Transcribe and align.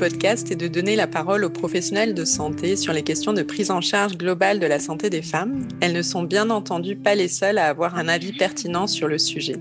Podcast 0.00 0.50
est 0.50 0.56
de 0.56 0.66
donner 0.66 0.96
la 0.96 1.06
parole 1.06 1.44
aux 1.44 1.50
professionnels 1.50 2.14
de 2.14 2.24
santé 2.24 2.74
sur 2.74 2.94
les 2.94 3.02
questions 3.02 3.34
de 3.34 3.42
prise 3.42 3.70
en 3.70 3.82
charge 3.82 4.16
globale 4.16 4.58
de 4.58 4.64
la 4.64 4.78
santé 4.78 5.10
des 5.10 5.20
femmes. 5.20 5.68
Elles 5.82 5.92
ne 5.92 6.00
sont 6.00 6.22
bien 6.22 6.48
entendu 6.48 6.96
pas 6.96 7.14
les 7.14 7.28
seules 7.28 7.58
à 7.58 7.66
avoir 7.66 7.98
un 7.98 8.08
avis 8.08 8.32
pertinent 8.32 8.86
sur 8.86 9.08
le 9.08 9.18
sujet. 9.18 9.56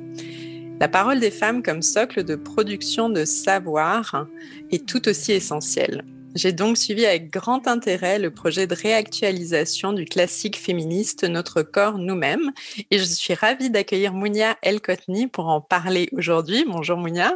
La 0.80 0.88
parole 0.88 1.20
des 1.20 1.30
femmes 1.30 1.62
comme 1.62 1.82
socle 1.82 2.24
de 2.24 2.38
production 2.38 3.10
de 3.10 3.26
savoir 3.26 4.28
est 4.72 4.88
tout 4.88 5.10
aussi 5.10 5.34
essentielle. 5.34 6.06
J'ai 6.36 6.54
donc 6.54 6.78
suivi 6.78 7.06
avec 7.06 7.30
grand 7.30 7.68
intérêt 7.68 8.18
le 8.18 8.32
projet 8.32 8.66
de 8.66 8.76
réactualisation 8.76 9.92
du 9.92 10.06
classique 10.06 10.58
féministe 10.58 11.26
Notre 11.26 11.64
corps 11.64 11.98
nous-mêmes 11.98 12.54
et 12.92 12.98
je 12.98 13.04
suis 13.04 13.34
ravie 13.34 13.72
d'accueillir 13.72 14.14
Mounia 14.14 14.56
Elkotni 14.62 15.28
pour 15.28 15.50
en 15.50 15.60
parler 15.60 16.08
aujourd'hui. 16.14 16.64
Bonjour 16.66 16.98
Mounia. 16.98 17.34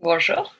Bonjour. 0.00 0.52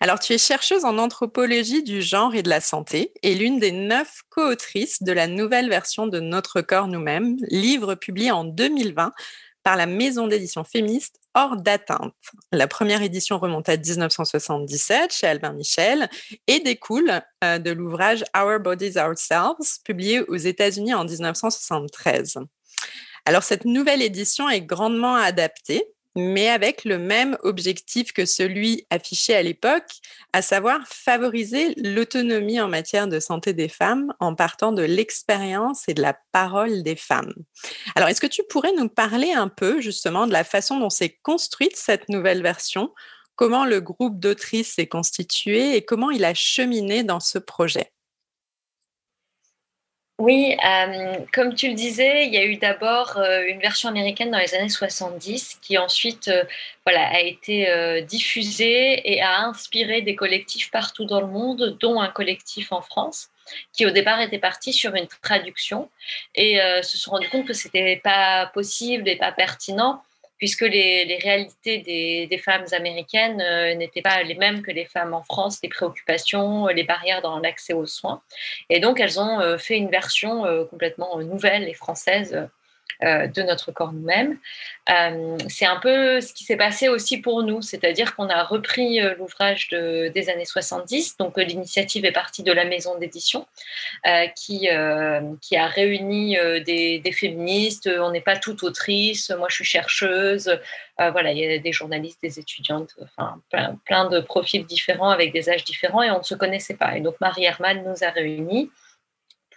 Alors, 0.00 0.18
tu 0.18 0.32
es 0.32 0.38
chercheuse 0.38 0.84
en 0.84 0.98
anthropologie 0.98 1.82
du 1.82 2.02
genre 2.02 2.34
et 2.34 2.42
de 2.42 2.48
la 2.48 2.60
santé 2.60 3.12
et 3.22 3.34
l'une 3.34 3.58
des 3.58 3.72
neuf 3.72 4.22
co-autrices 4.28 5.02
de 5.02 5.12
la 5.12 5.26
nouvelle 5.26 5.68
version 5.68 6.06
de 6.06 6.20
Notre 6.20 6.60
corps 6.60 6.88
nous-mêmes, 6.88 7.36
livre 7.48 7.94
publié 7.94 8.30
en 8.30 8.44
2020 8.44 9.12
par 9.62 9.76
la 9.76 9.86
maison 9.86 10.26
d'édition 10.26 10.64
féministe 10.64 11.16
Hors 11.34 11.56
d'atteinte. 11.56 12.12
La 12.50 12.66
première 12.66 13.02
édition 13.02 13.38
remonte 13.38 13.68
à 13.68 13.76
1977 13.76 15.12
chez 15.12 15.28
Albin 15.28 15.52
Michel 15.52 16.10
et 16.48 16.58
découle 16.58 17.22
euh, 17.44 17.58
de 17.58 17.70
l'ouvrage 17.70 18.24
Our 18.36 18.58
Bodies 18.58 18.98
Ourselves, 18.98 19.78
publié 19.84 20.22
aux 20.22 20.36
États-Unis 20.36 20.92
en 20.92 21.04
1973. 21.04 22.38
Alors, 23.26 23.44
cette 23.44 23.64
nouvelle 23.64 24.02
édition 24.02 24.48
est 24.48 24.62
grandement 24.62 25.14
adaptée 25.14 25.84
mais 26.16 26.48
avec 26.48 26.84
le 26.84 26.98
même 26.98 27.36
objectif 27.42 28.12
que 28.12 28.24
celui 28.24 28.86
affiché 28.90 29.34
à 29.34 29.42
l'époque, 29.42 29.90
à 30.32 30.42
savoir 30.42 30.80
favoriser 30.86 31.74
l'autonomie 31.76 32.60
en 32.60 32.68
matière 32.68 33.08
de 33.08 33.20
santé 33.20 33.52
des 33.52 33.68
femmes 33.68 34.12
en 34.20 34.34
partant 34.34 34.72
de 34.72 34.82
l'expérience 34.82 35.88
et 35.88 35.94
de 35.94 36.02
la 36.02 36.18
parole 36.32 36.82
des 36.82 36.96
femmes. 36.96 37.32
Alors, 37.94 38.08
est-ce 38.08 38.20
que 38.20 38.26
tu 38.26 38.42
pourrais 38.48 38.72
nous 38.72 38.88
parler 38.88 39.32
un 39.32 39.48
peu 39.48 39.80
justement 39.80 40.26
de 40.26 40.32
la 40.32 40.44
façon 40.44 40.78
dont 40.78 40.90
s'est 40.90 41.18
construite 41.22 41.76
cette 41.76 42.08
nouvelle 42.08 42.42
version, 42.42 42.92
comment 43.36 43.64
le 43.64 43.80
groupe 43.80 44.18
d'autrices 44.18 44.74
s'est 44.74 44.88
constitué 44.88 45.76
et 45.76 45.84
comment 45.84 46.10
il 46.10 46.24
a 46.24 46.34
cheminé 46.34 47.04
dans 47.04 47.20
ce 47.20 47.38
projet? 47.38 47.92
Oui, 50.20 50.54
euh, 50.62 51.14
comme 51.32 51.54
tu 51.54 51.68
le 51.68 51.72
disais, 51.72 52.26
il 52.26 52.34
y 52.34 52.36
a 52.36 52.44
eu 52.44 52.56
d'abord 52.58 53.16
euh, 53.16 53.42
une 53.48 53.58
version 53.58 53.88
américaine 53.88 54.30
dans 54.30 54.36
les 54.36 54.54
années 54.54 54.68
70 54.68 55.60
qui 55.62 55.78
ensuite 55.78 56.28
euh, 56.28 56.44
voilà, 56.84 57.08
a 57.08 57.20
été 57.20 58.02
diffusée 58.02 59.00
et 59.10 59.22
a 59.22 59.40
inspiré 59.44 60.02
des 60.02 60.14
collectifs 60.14 60.70
partout 60.70 61.06
dans 61.06 61.22
le 61.22 61.26
monde, 61.26 61.78
dont 61.80 62.02
un 62.02 62.08
collectif 62.08 62.70
en 62.70 62.82
France 62.82 63.30
qui 63.72 63.86
au 63.86 63.90
départ 63.90 64.20
était 64.20 64.38
parti 64.38 64.74
sur 64.74 64.94
une 64.94 65.08
traduction. 65.22 65.88
Et 66.34 66.58
se 66.82 66.98
sont 66.98 67.12
rendu 67.12 67.28
compte 67.30 67.46
que 67.46 67.54
ce 67.54 67.68
n'était 67.68 67.96
pas 67.96 68.50
possible 68.52 69.08
et 69.08 69.16
pas 69.16 69.32
pertinent 69.32 70.02
puisque 70.40 70.62
les, 70.62 71.18
réalités 71.22 71.78
des, 72.26 72.38
femmes 72.38 72.64
américaines 72.72 73.40
euh, 73.40 73.74
n'étaient 73.74 74.00
pas 74.00 74.22
les 74.22 74.34
mêmes 74.34 74.62
que 74.62 74.70
les 74.70 74.86
femmes 74.86 75.12
en 75.12 75.22
France, 75.22 75.60
les 75.62 75.68
préoccupations, 75.68 76.66
les 76.68 76.82
barrières 76.82 77.20
dans 77.20 77.38
l'accès 77.38 77.74
aux 77.74 77.86
soins. 77.86 78.22
Et 78.70 78.80
donc, 78.80 78.98
elles 78.98 79.20
ont 79.20 79.38
euh, 79.40 79.58
fait 79.58 79.76
une 79.76 79.90
version 79.90 80.46
euh, 80.46 80.64
complètement 80.64 81.20
nouvelle 81.20 81.68
et 81.68 81.74
française 81.74 82.48
euh, 83.02 83.26
de 83.28 83.42
notre 83.42 83.72
corps 83.72 83.92
nous-mêmes. 83.92 84.36
Euh, 84.90 85.38
c'est 85.48 85.64
un 85.64 85.76
peu 85.76 86.20
ce 86.20 86.34
qui 86.34 86.44
s'est 86.44 86.56
passé 86.56 86.90
aussi 86.90 87.18
pour 87.18 87.42
nous, 87.42 87.62
c'est-à-dire 87.62 88.14
qu'on 88.14 88.28
a 88.28 88.44
repris 88.44 89.00
euh, 89.00 89.14
l'ouvrage 89.18 89.68
des 89.68 90.28
années 90.28 90.44
70, 90.44 91.16
donc 91.16 91.38
l'initiative 91.38 92.04
est 92.04 92.12
partie 92.12 92.42
de 92.42 92.52
la 92.52 92.66
maison 92.66 92.98
d'édition 92.98 93.46
qui, 94.36 94.68
qui 95.40 95.56
a 95.56 95.66
réuni 95.66 96.36
des, 96.64 97.12
féministes, 97.12 97.88
on 98.00 98.10
n'est 98.10 98.20
pas 98.20 98.36
toutes 98.36 98.62
autrices, 98.62 99.30
moi 99.30 99.48
je 99.48 99.56
suis 99.56 99.64
chercheuse, 99.64 100.58
voilà, 100.98 101.32
il 101.32 101.38
y 101.38 101.52
a 101.52 101.58
des 101.58 101.72
journalistes, 101.72 102.20
des 102.22 102.38
étudiantes, 102.38 102.94
enfin 103.02 103.40
plein, 103.84 104.08
de 104.08 104.20
profils 104.20 104.64
différents 104.66 105.10
avec 105.10 105.32
des 105.32 105.48
âges 105.48 105.64
différents 105.64 106.02
et 106.02 106.10
on 106.10 106.18
ne 106.18 106.24
se 106.24 106.34
connaissait 106.34 106.74
pas. 106.74 106.96
Et 106.96 107.00
donc 107.00 107.14
Marie 107.20 107.44
Herman 107.44 107.82
nous 107.84 108.04
a 108.04 108.10
réunis 108.10 108.70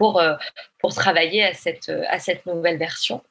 pour, 0.03 0.19
euh, 0.19 0.33
pour 0.79 0.93
travailler 0.93 1.45
à 1.45 1.53
cette, 1.53 1.89
à 2.09 2.19
cette 2.19 2.45
nouvelle 2.45 2.77
version. 2.77 3.21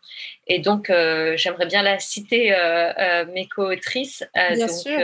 Et 0.46 0.58
donc, 0.58 0.88
euh, 0.88 1.36
j'aimerais 1.36 1.66
bien 1.66 1.82
la 1.82 1.98
citer, 1.98 2.54
euh, 2.54 3.26
mes 3.26 3.46
co-autrices. 3.46 4.24
bien 4.34 4.68
sûr. 4.68 4.98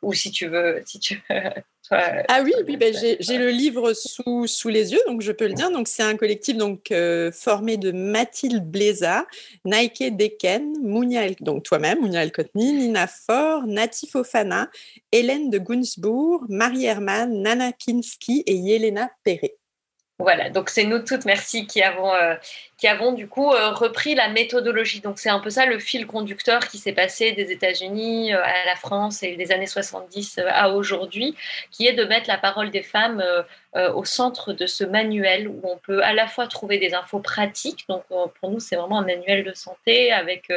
ou 0.00 0.14
si 0.14 0.30
tu 0.30 0.46
veux, 0.46 0.82
si 0.86 0.98
tu 0.98 1.22
ah 1.90 2.40
oui, 2.42 2.54
oui 2.66 2.78
ben 2.78 2.94
j'ai 2.94 3.36
le 3.36 3.50
livre 3.50 3.92
sous, 3.92 4.46
sous 4.46 4.70
les 4.70 4.92
yeux, 4.92 5.02
donc 5.06 5.20
je 5.20 5.32
peux 5.32 5.46
le 5.46 5.52
dire. 5.52 5.70
Donc 5.70 5.86
c'est 5.86 6.02
un 6.02 6.16
collectif 6.16 6.56
donc 6.56 6.90
formé 7.34 7.76
de 7.76 7.92
Mathilde 7.92 8.64
Bléza, 8.64 9.26
Nike 9.66 10.16
Deken, 10.16 10.72
Mounia, 10.80 11.28
donc 11.40 11.62
toi-même, 11.64 12.00
Mounia 12.00 12.22
Elkotni, 12.22 12.72
Nina 12.72 13.06
Faure, 13.06 13.66
Nati 13.66 14.08
Fofana, 14.08 14.70
Hélène 15.10 15.50
de 15.50 15.58
Gunsbourg, 15.58 16.46
Marie 16.48 16.86
Herman, 16.86 17.42
Nana 17.42 17.72
Kinski 17.72 18.44
et 18.46 18.54
Yelena 18.54 19.10
Perret. 19.24 19.56
Voilà, 20.18 20.50
donc 20.50 20.68
c'est 20.68 20.84
nous 20.84 21.00
toutes, 21.00 21.24
merci, 21.24 21.66
qui 21.66 21.82
avons, 21.82 22.14
euh, 22.14 22.34
qui 22.76 22.86
avons 22.86 23.12
du 23.12 23.26
coup 23.26 23.50
euh, 23.50 23.70
repris 23.72 24.14
la 24.14 24.28
méthodologie. 24.28 25.00
Donc 25.00 25.18
c'est 25.18 25.30
un 25.30 25.40
peu 25.40 25.50
ça 25.50 25.66
le 25.66 25.78
fil 25.80 26.06
conducteur 26.06 26.68
qui 26.68 26.78
s'est 26.78 26.92
passé 26.92 27.32
des 27.32 27.50
États-Unis 27.50 28.32
euh, 28.32 28.40
à 28.40 28.66
la 28.66 28.76
France 28.76 29.22
et 29.24 29.34
des 29.36 29.50
années 29.50 29.66
70 29.66 30.38
à 30.46 30.70
aujourd'hui, 30.70 31.34
qui 31.72 31.86
est 31.88 31.94
de 31.94 32.04
mettre 32.04 32.28
la 32.28 32.38
parole 32.38 32.70
des 32.70 32.82
femmes 32.82 33.24
au 33.74 34.04
centre 34.04 34.52
de 34.52 34.66
ce 34.66 34.84
manuel 34.84 35.48
où 35.48 35.60
on 35.64 35.78
peut 35.78 36.04
à 36.04 36.12
la 36.12 36.28
fois 36.28 36.46
trouver 36.46 36.78
des 36.78 36.94
infos 36.94 37.20
pratiques. 37.20 37.86
Donc 37.88 38.04
pour 38.08 38.50
nous, 38.50 38.60
c'est 38.60 38.76
vraiment 38.76 38.98
un 38.98 39.04
manuel 39.04 39.44
de 39.44 39.54
santé 39.54 40.12
avec 40.12 40.52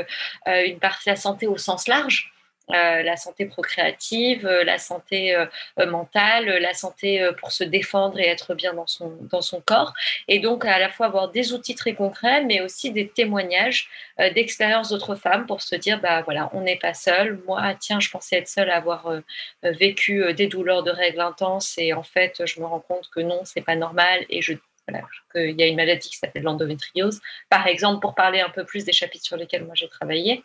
une 0.45 0.79
partie 0.79 1.05
de 1.05 1.11
la 1.11 1.15
santé 1.15 1.47
au 1.47 1.57
sens 1.57 1.87
large 1.87 2.34
euh, 2.71 3.03
la 3.03 3.15
santé 3.15 3.45
procréative, 3.45 4.47
euh, 4.47 4.63
la 4.63 4.79
santé 4.79 5.35
euh, 5.35 5.45
mentale, 5.85 6.45
la 6.45 6.73
santé 6.73 7.29
pour 7.39 7.51
se 7.51 7.63
défendre 7.63 8.19
et 8.19 8.27
être 8.27 8.55
bien 8.55 8.73
dans 8.73 8.87
son, 8.87 9.17
dans 9.29 9.41
son 9.41 9.61
corps. 9.61 9.93
Et 10.27 10.39
donc, 10.39 10.65
à 10.65 10.79
la 10.79 10.89
fois 10.89 11.05
avoir 11.05 11.29
des 11.29 11.53
outils 11.53 11.75
très 11.75 11.93
concrets, 11.93 12.43
mais 12.43 12.61
aussi 12.61 12.91
des 12.91 13.07
témoignages 13.07 13.89
d'expériences 14.33 14.89
d'autres 14.89 15.15
femmes 15.15 15.45
pour 15.45 15.61
se 15.61 15.75
dire, 15.75 15.99
bah 16.01 16.21
voilà, 16.23 16.49
on 16.53 16.61
n'est 16.61 16.77
pas 16.77 16.93
seul. 16.93 17.39
Moi, 17.45 17.61
tiens, 17.79 17.99
je 17.99 18.09
pensais 18.09 18.37
être 18.37 18.47
seule 18.47 18.69
à 18.69 18.77
avoir 18.77 19.21
vécu 19.63 20.33
des 20.33 20.47
douleurs 20.47 20.83
de 20.83 20.91
règles 20.91 21.21
intenses 21.21 21.77
et 21.77 21.93
en 21.93 22.03
fait, 22.03 22.45
je 22.45 22.59
me 22.61 22.65
rends 22.65 22.79
compte 22.79 23.09
que 23.09 23.19
non, 23.19 23.41
c'est 23.43 23.61
pas 23.61 23.75
normal 23.75 24.25
et 24.29 24.41
je 24.41 24.53
voilà, 24.87 25.05
qu'il 25.31 25.59
y 25.59 25.63
a 25.63 25.67
une 25.67 25.75
maladie 25.75 26.09
qui 26.09 26.17
s'appelle 26.17 26.43
l'endométriose, 26.43 27.21
par 27.49 27.65
exemple, 27.67 28.01
pour 28.01 28.13
parler 28.15 28.39
un 28.39 28.49
peu 28.49 28.65
plus 28.65 28.85
des 28.85 28.93
chapitres 28.93 29.25
sur 29.25 29.37
lesquels 29.37 29.65
moi 29.65 29.73
j'ai 29.75 29.89
travaillé. 29.89 30.43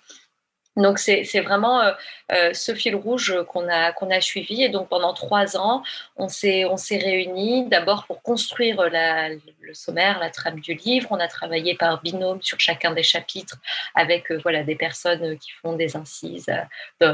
Donc 0.80 0.98
c'est 0.98 1.40
vraiment 1.40 1.80
euh, 1.80 1.92
euh, 2.32 2.52
ce 2.54 2.74
fil 2.74 2.94
rouge 2.94 3.34
qu'on 3.48 3.68
a, 3.68 3.92
a 3.92 4.20
suivi. 4.20 4.62
Et 4.62 4.68
donc 4.68 4.88
pendant 4.88 5.14
trois 5.14 5.56
ans, 5.56 5.82
on 6.16 6.28
s'est 6.28 6.66
réunis 6.90 7.68
d'abord 7.68 8.04
pour 8.06 8.22
construire 8.22 8.82
le 8.82 9.74
sommaire, 9.74 10.18
la 10.18 10.30
trame 10.30 10.60
du 10.60 10.74
livre. 10.74 11.08
On 11.10 11.20
a 11.20 11.28
travaillé 11.28 11.74
par 11.74 12.00
binôme 12.02 12.42
sur 12.42 12.58
chacun 12.60 12.92
des 12.92 13.02
chapitres 13.02 13.56
avec 13.94 14.30
euh, 14.30 14.40
voilà, 14.42 14.62
des 14.62 14.76
personnes 14.76 15.38
qui 15.38 15.50
font 15.62 15.74
des 15.74 15.96
incises 15.96 16.50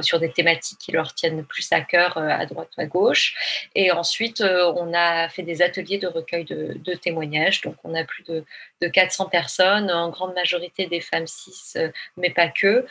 sur 0.02 0.20
des 0.20 0.30
thématiques 0.30 0.78
qui 0.78 0.92
leur 0.92 1.14
tiennent 1.14 1.44
plus 1.44 1.70
à 1.72 1.80
cœur 1.80 2.18
à 2.18 2.44
droite 2.46 2.68
ou 2.76 2.80
à 2.80 2.86
gauche. 2.86 3.68
Et 3.74 3.90
ensuite, 3.90 4.40
on 4.42 4.92
a 4.94 5.28
fait 5.28 5.42
des 5.42 5.62
ateliers 5.62 5.98
de 5.98 6.06
recueil 6.06 6.44
de, 6.44 6.74
de 6.76 6.94
témoignages. 6.94 7.60
Donc 7.62 7.76
on 7.84 7.94
a 7.94 8.04
plus 8.04 8.22
de, 8.24 8.44
de, 8.82 8.88
400 8.88 9.26
personnes, 9.26 9.90
en 9.90 10.10
grande 10.10 10.34
majorité 10.34 10.86
des 10.86 11.00
femmes 11.00 11.26
cis, 11.26 11.74
mais 12.16 12.30
pas 12.30 12.48
que, 12.48 12.86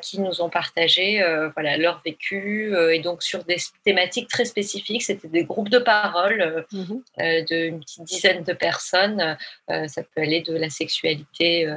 qui 0.00 0.11
nous 0.20 0.40
ont 0.40 0.50
partagé 0.50 1.22
euh, 1.22 1.50
voilà, 1.50 1.76
leur 1.76 2.02
vécu 2.04 2.74
euh, 2.74 2.94
et 2.94 3.00
donc 3.00 3.22
sur 3.22 3.44
des 3.44 3.56
thématiques 3.84 4.28
très 4.28 4.44
spécifiques. 4.44 5.02
C'était 5.02 5.28
des 5.28 5.44
groupes 5.44 5.68
de 5.68 5.78
parole 5.78 6.40
euh, 6.40 6.62
mhm. 6.72 7.44
d'une 7.44 7.80
petite 7.80 8.04
dizaine 8.04 8.42
de 8.42 8.52
personnes. 8.52 9.36
ça 9.68 10.02
peut 10.02 10.20
aller 10.20 10.42
de 10.42 10.56
la 10.56 10.70
sexualité. 10.70 11.68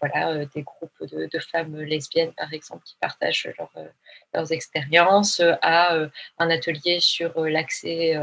voilà, 0.00 0.44
des 0.54 0.62
groupes 0.62 1.02
de, 1.02 1.38
femmes 1.38 1.80
lesbiennes, 1.80 2.32
par 2.32 2.52
exemple, 2.52 2.84
qui 2.84 2.96
partagent 3.00 3.48
leurs 4.32 4.52
expériences, 4.52 5.42
à 5.62 5.96
un 6.38 6.50
atelier 6.50 7.00
sur 7.00 7.40
l'accès, 7.44 8.16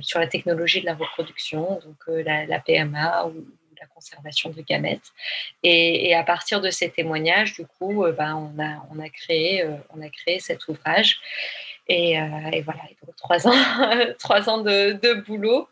sur 0.00 0.18
la 0.18 0.26
technologie 0.26 0.80
de 0.80 0.86
la 0.86 0.94
reproduction, 0.94 1.80
donc 1.84 2.24
la, 2.24 2.46
la, 2.46 2.58
PMA 2.58 3.26
ou 3.26 3.46
la 3.80 3.86
conservation 3.86 4.50
de 4.50 4.60
gamètes. 4.62 5.12
Et, 5.62 6.14
à 6.14 6.22
partir 6.22 6.60
de 6.60 6.70
ces 6.70 6.90
témoignages, 6.90 7.54
du 7.54 7.66
coup, 7.66 8.04
euh, 8.04 8.12
ben, 8.12 8.34
on, 8.36 8.62
a, 8.62 8.86
on, 8.90 9.00
a 9.00 9.08
créé, 9.08 9.64
euh, 9.64 9.76
on 9.94 10.02
a 10.02 10.08
créé 10.08 10.40
cet 10.40 10.68
ouvrage. 10.68 11.20
Et, 11.88 12.20
euh, 12.20 12.24
voilà, 12.64 12.82
donc, 13.04 13.16
trois 13.16 13.46
ans, 13.46 13.54
trois 14.18 14.48
ans 14.48 14.58
de 14.58 15.14
boulot. 15.26 15.68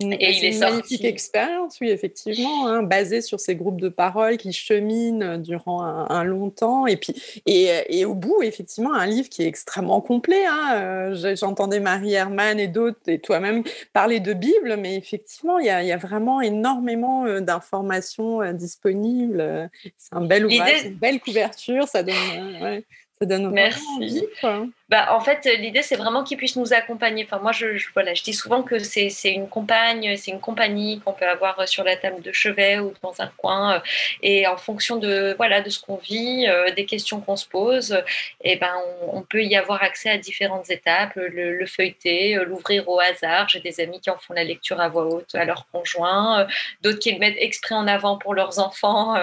Et 0.00 0.38
il 0.38 0.44
est 0.44 0.52
une 0.52 0.58
magnifique 0.60 1.04
expérience, 1.04 1.78
oui, 1.80 1.90
effectivement, 1.90 2.66
hein, 2.66 2.82
basée 2.82 3.20
sur 3.20 3.38
ces 3.38 3.54
groupes 3.54 3.80
de 3.80 3.90
parole 3.90 4.38
qui 4.38 4.52
cheminent 4.52 5.36
durant 5.38 5.82
un, 5.82 6.24
long 6.24 6.50
temps. 6.50 6.86
Et 6.86 6.96
puis, 6.96 7.14
et, 7.46 7.70
et, 7.88 8.04
au 8.04 8.14
bout, 8.14 8.42
effectivement, 8.42 8.94
un 8.94 9.06
livre 9.06 9.28
qui 9.28 9.42
est 9.42 9.46
extrêmement 9.46 10.00
complet. 10.00 10.44
Hein. 10.46 10.74
Euh, 10.76 11.36
j'entendais 11.36 11.80
Marie 11.80 12.14
Herman 12.14 12.58
et 12.58 12.68
d'autres, 12.68 13.00
et 13.06 13.18
toi-même, 13.18 13.62
parler 13.92 14.20
de 14.20 14.32
Bible, 14.32 14.76
mais 14.78 14.96
effectivement, 14.96 15.58
il 15.58 15.66
y 15.66 15.70
a, 15.70 15.82
il 15.82 15.88
y 15.88 15.92
a 15.92 15.98
vraiment 15.98 16.40
énormément 16.40 17.26
euh, 17.26 17.40
d'informations 17.40 18.42
euh, 18.42 18.52
disponibles. 18.52 19.70
C'est 19.98 20.14
un 20.14 20.22
bel 20.22 20.46
ouvrage, 20.46 20.84
une 20.84 20.94
belle 20.94 21.20
couverture, 21.20 21.88
ça 21.88 22.02
donne. 22.02 22.14
Ouais, 22.62 22.84
ça 23.20 23.26
donne 23.26 23.50
Merci. 23.50 23.84
Envie, 23.96 24.24
quoi. 24.40 24.66
Bah, 24.90 25.14
en 25.14 25.20
fait, 25.20 25.44
l'idée, 25.60 25.82
c'est 25.82 25.94
vraiment 25.94 26.24
qu'ils 26.24 26.36
puissent 26.36 26.56
nous 26.56 26.72
accompagner. 26.72 27.22
Enfin, 27.24 27.38
moi, 27.38 27.52
je, 27.52 27.66
voilà, 27.94 28.12
je 28.12 28.24
dis 28.24 28.32
souvent 28.32 28.64
que 28.64 28.80
c'est 28.80 29.08
une 29.24 29.48
compagne, 29.48 30.16
c'est 30.16 30.32
une 30.32 30.40
compagnie 30.40 31.00
qu'on 31.00 31.12
peut 31.12 31.28
avoir 31.28 31.68
sur 31.68 31.84
la 31.84 31.94
table 31.96 32.20
de 32.22 32.32
chevet 32.32 32.80
ou 32.80 32.92
dans 33.00 33.14
un 33.20 33.28
coin. 33.36 33.76
Euh, 33.76 33.80
et 34.20 34.48
en 34.48 34.56
fonction 34.56 34.96
de, 34.96 35.34
voilà, 35.36 35.60
de 35.60 35.70
ce 35.70 35.80
qu'on 35.80 35.94
vit, 35.96 36.48
euh, 36.48 36.72
des 36.72 36.86
questions 36.86 37.20
qu'on 37.20 37.36
se 37.36 37.46
pose, 37.46 38.02
eh 38.42 38.56
ben, 38.56 38.74
on, 39.12 39.22
peut 39.22 39.44
y 39.44 39.54
avoir 39.54 39.80
accès 39.80 40.10
à 40.10 40.18
différentes 40.18 40.70
étapes, 40.70 41.12
le, 41.14 41.56
le 41.56 41.66
feuilleter, 41.66 42.36
euh, 42.36 42.44
l'ouvrir 42.44 42.88
au 42.88 42.98
hasard. 42.98 43.48
J'ai 43.48 43.60
des 43.60 43.78
amis 43.78 44.00
qui 44.00 44.10
en 44.10 44.18
font 44.18 44.34
la 44.34 44.42
lecture 44.42 44.80
à 44.80 44.88
voix 44.88 45.04
haute 45.06 45.36
à 45.36 45.44
leurs 45.44 45.68
conjoints, 45.70 46.48
d'autres 46.82 46.98
qui 46.98 47.12
le 47.12 47.20
mettent 47.20 47.38
exprès 47.38 47.76
en 47.76 47.86
avant 47.86 48.18
pour 48.18 48.34
leurs 48.34 48.58
enfants, 48.58 49.14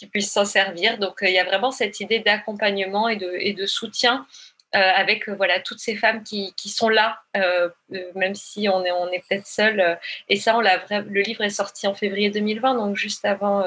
qui 0.00 0.06
puissent 0.06 0.32
s'en 0.32 0.46
servir. 0.46 0.98
Donc, 0.98 1.18
il 1.20 1.30
y 1.30 1.38
a 1.38 1.44
vraiment 1.44 1.70
cette 1.70 2.00
idée 2.00 2.20
d'accompagnement 2.20 3.08
et 3.08 3.16
de, 3.16 3.66
soutien 3.66 4.14
euh, 4.20 4.49
avec 4.72 5.28
euh, 5.28 5.34
voilà 5.34 5.60
toutes 5.60 5.80
ces 5.80 5.96
femmes 5.96 6.22
qui, 6.22 6.54
qui 6.56 6.68
sont 6.68 6.88
là, 6.88 7.18
euh, 7.36 7.68
même 8.14 8.34
si 8.34 8.68
on 8.68 8.84
est, 8.84 8.92
on 8.92 9.08
est 9.08 9.22
peut-être 9.28 9.46
seul. 9.46 9.98
et 10.28 10.36
ça, 10.36 10.56
le 10.60 11.20
livre 11.20 11.42
est 11.42 11.50
sorti 11.50 11.86
en 11.86 11.94
février 11.94 12.30
2020, 12.30 12.74
donc 12.74 12.96
juste 12.96 13.24
avant 13.24 13.64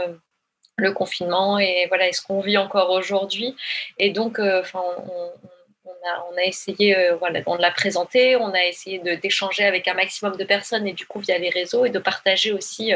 le 0.77 0.91
confinement 0.91 1.59
et 1.59 1.85
voilà, 1.87 2.07
est-ce 2.07 2.21
qu'on 2.21 2.39
vit 2.39 2.57
encore 2.57 2.89
aujourd'hui 2.89 3.55
Et 3.99 4.11
donc, 4.11 4.39
enfin, 4.39 4.81
on, 5.85 5.89
a, 5.89 6.25
on, 6.31 6.37
a, 6.37 6.43
essayé, 6.43 7.11
voilà, 7.19 7.41
on 7.45 7.55
l'a 7.55 7.71
présenté, 7.71 8.35
on 8.35 8.53
a 8.53 8.63
essayé 8.65 8.99
d'échanger 9.17 9.65
avec 9.65 9.87
un 9.87 9.93
maximum 9.93 10.35
de 10.35 10.43
personnes 10.43 10.87
et 10.87 10.93
du 10.93 11.05
coup 11.05 11.19
via 11.19 11.37
les 11.37 11.49
réseaux 11.49 11.85
et 11.85 11.89
de 11.89 11.99
partager 11.99 12.51
aussi 12.51 12.93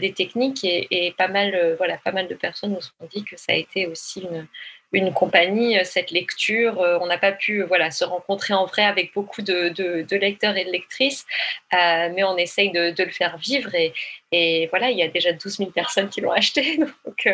des 0.00 0.12
techniques 0.12 0.64
et, 0.64 0.86
et 0.90 1.12
pas 1.12 1.28
mal, 1.28 1.74
voilà, 1.78 1.98
pas 1.98 2.12
mal 2.12 2.28
de 2.28 2.34
personnes 2.34 2.72
nous 2.72 2.86
ont 3.00 3.08
dit 3.08 3.24
que 3.24 3.36
ça 3.36 3.52
a 3.52 3.56
été 3.56 3.86
aussi 3.86 4.20
une, 4.20 4.46
une 4.92 5.12
compagnie, 5.12 5.78
euh, 5.78 5.84
cette 5.84 6.10
lecture. 6.10 6.80
Euh, 6.80 6.98
on 7.00 7.06
n'a 7.06 7.18
pas 7.18 7.32
pu 7.32 7.62
voilà, 7.62 7.90
se 7.90 8.04
rencontrer 8.04 8.54
en 8.54 8.66
vrai 8.66 8.82
avec 8.82 9.12
beaucoup 9.14 9.42
de, 9.42 9.68
de, 9.68 10.16
lecteurs 10.16 10.56
et 10.56 10.64
de 10.64 10.70
lectrices, 10.70 11.26
euh, 11.74 12.10
mais 12.14 12.24
on 12.24 12.36
essaye 12.36 12.70
de, 12.70 12.90
de, 12.90 13.04
le 13.04 13.10
faire 13.10 13.36
vivre. 13.38 13.74
Et, 13.74 13.92
et, 14.32 14.66
voilà, 14.68 14.90
il 14.90 14.98
y 14.98 15.02
a 15.02 15.08
déjà 15.08 15.32
12 15.32 15.58
000 15.58 15.70
personnes 15.70 16.08
qui 16.08 16.20
l'ont 16.20 16.32
acheté. 16.32 16.78
Donc, 17.04 17.28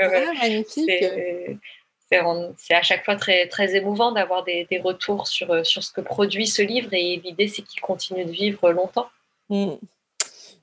C'est 2.56 2.74
à 2.74 2.82
chaque 2.82 3.04
fois 3.04 3.16
très, 3.16 3.48
très 3.48 3.76
émouvant 3.76 4.12
d'avoir 4.12 4.44
des, 4.44 4.66
des, 4.70 4.78
retours 4.78 5.26
sur, 5.26 5.64
sur 5.64 5.82
ce 5.82 5.92
que 5.92 6.00
produit 6.00 6.46
ce 6.46 6.62
livre. 6.62 6.88
Et 6.92 7.20
l'idée, 7.24 7.48
c'est 7.48 7.62
qu'il 7.62 7.80
continue 7.80 8.24
de 8.24 8.30
vivre 8.30 8.70
longtemps. 8.72 9.08
Mmh. 9.48 9.74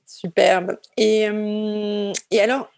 Superbe. 0.06 0.78
Et, 0.96 1.28
et 2.30 2.40
alors, 2.40 2.70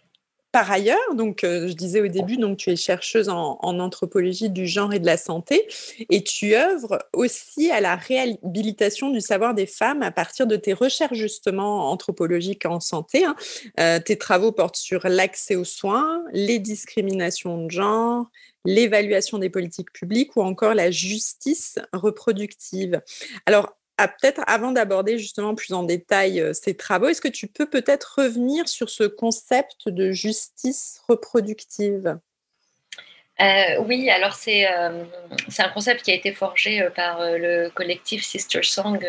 par 0.55 0.71
ailleurs, 0.71 1.15
donc 1.15 1.43
euh, 1.43 1.67
je 1.67 1.73
disais 1.73 1.99
au 1.99 2.07
début, 2.07 2.37
donc 2.37 2.55
tu 2.55 2.69
es 2.69 2.77
chercheuse 2.77 3.27
en, 3.27 3.59
anthropologie 3.61 4.49
du 4.49 4.67
genre 4.67 4.93
et 4.93 4.99
de 4.99 5.05
la 5.05 5.17
santé, 5.17 5.67
et 6.09 6.23
tu 6.23 6.55
œuvres 6.55 6.97
aussi 7.11 7.71
à 7.71 7.81
la 7.81 7.97
réhabilitation 7.97 9.09
du 9.09 9.19
savoir 9.19 9.53
des 9.53 9.65
femmes 9.65 10.01
à 10.01 10.11
partir 10.11 10.47
de 10.47 10.55
tes 10.55 10.71
recherches 10.71 11.17
justement 11.17 11.91
anthropologiques 11.91 12.65
en 12.65 12.79
santé. 12.79 13.25
Hein. 13.25 13.35
Euh, 13.81 13.99
tes 13.99 14.17
travaux 14.17 14.53
portent 14.53 14.77
sur 14.77 15.05
l'accès 15.09 15.57
aux 15.57 15.65
soins, 15.65 16.23
les 16.31 16.59
discriminations 16.59 17.65
de 17.65 17.69
genre, 17.69 18.27
l'évaluation 18.63 19.39
des 19.39 19.49
politiques 19.49 19.91
publiques 19.91 20.37
ou 20.37 20.41
encore 20.41 20.73
la 20.73 20.89
justice 20.89 21.79
reproductive. 21.91 23.01
Alors, 23.45 23.75
ah, 23.97 24.09
peut-être 24.09 24.41
avant 24.47 24.73
d'aborder 24.73 25.17
justement 25.17 25.55
plus 25.55 25.73
en 25.73 25.83
détail 25.83 26.41
euh, 26.41 26.53
ces 26.53 26.75
travaux, 26.75 27.07
est-ce 27.07 27.21
que 27.21 27.29
tu 27.29 27.47
peux 27.47 27.69
peut-être 27.69 28.15
revenir 28.17 28.67
sur 28.67 28.89
ce 28.89 29.05
concept 29.05 29.87
de 29.87 30.11
justice 30.11 31.01
reproductive? 31.07 32.17
Euh, 33.39 33.79
oui, 33.85 34.09
alors 34.09 34.33
c'est 34.33 34.67
euh, 34.69 35.03
un 35.57 35.69
concept 35.69 36.03
qui 36.03 36.11
a 36.11 36.13
été 36.13 36.33
forgé 36.33 36.87
par 36.95 37.19
le 37.21 37.69
collectif 37.69 38.25
Sister 38.25 38.63
Song 38.63 38.99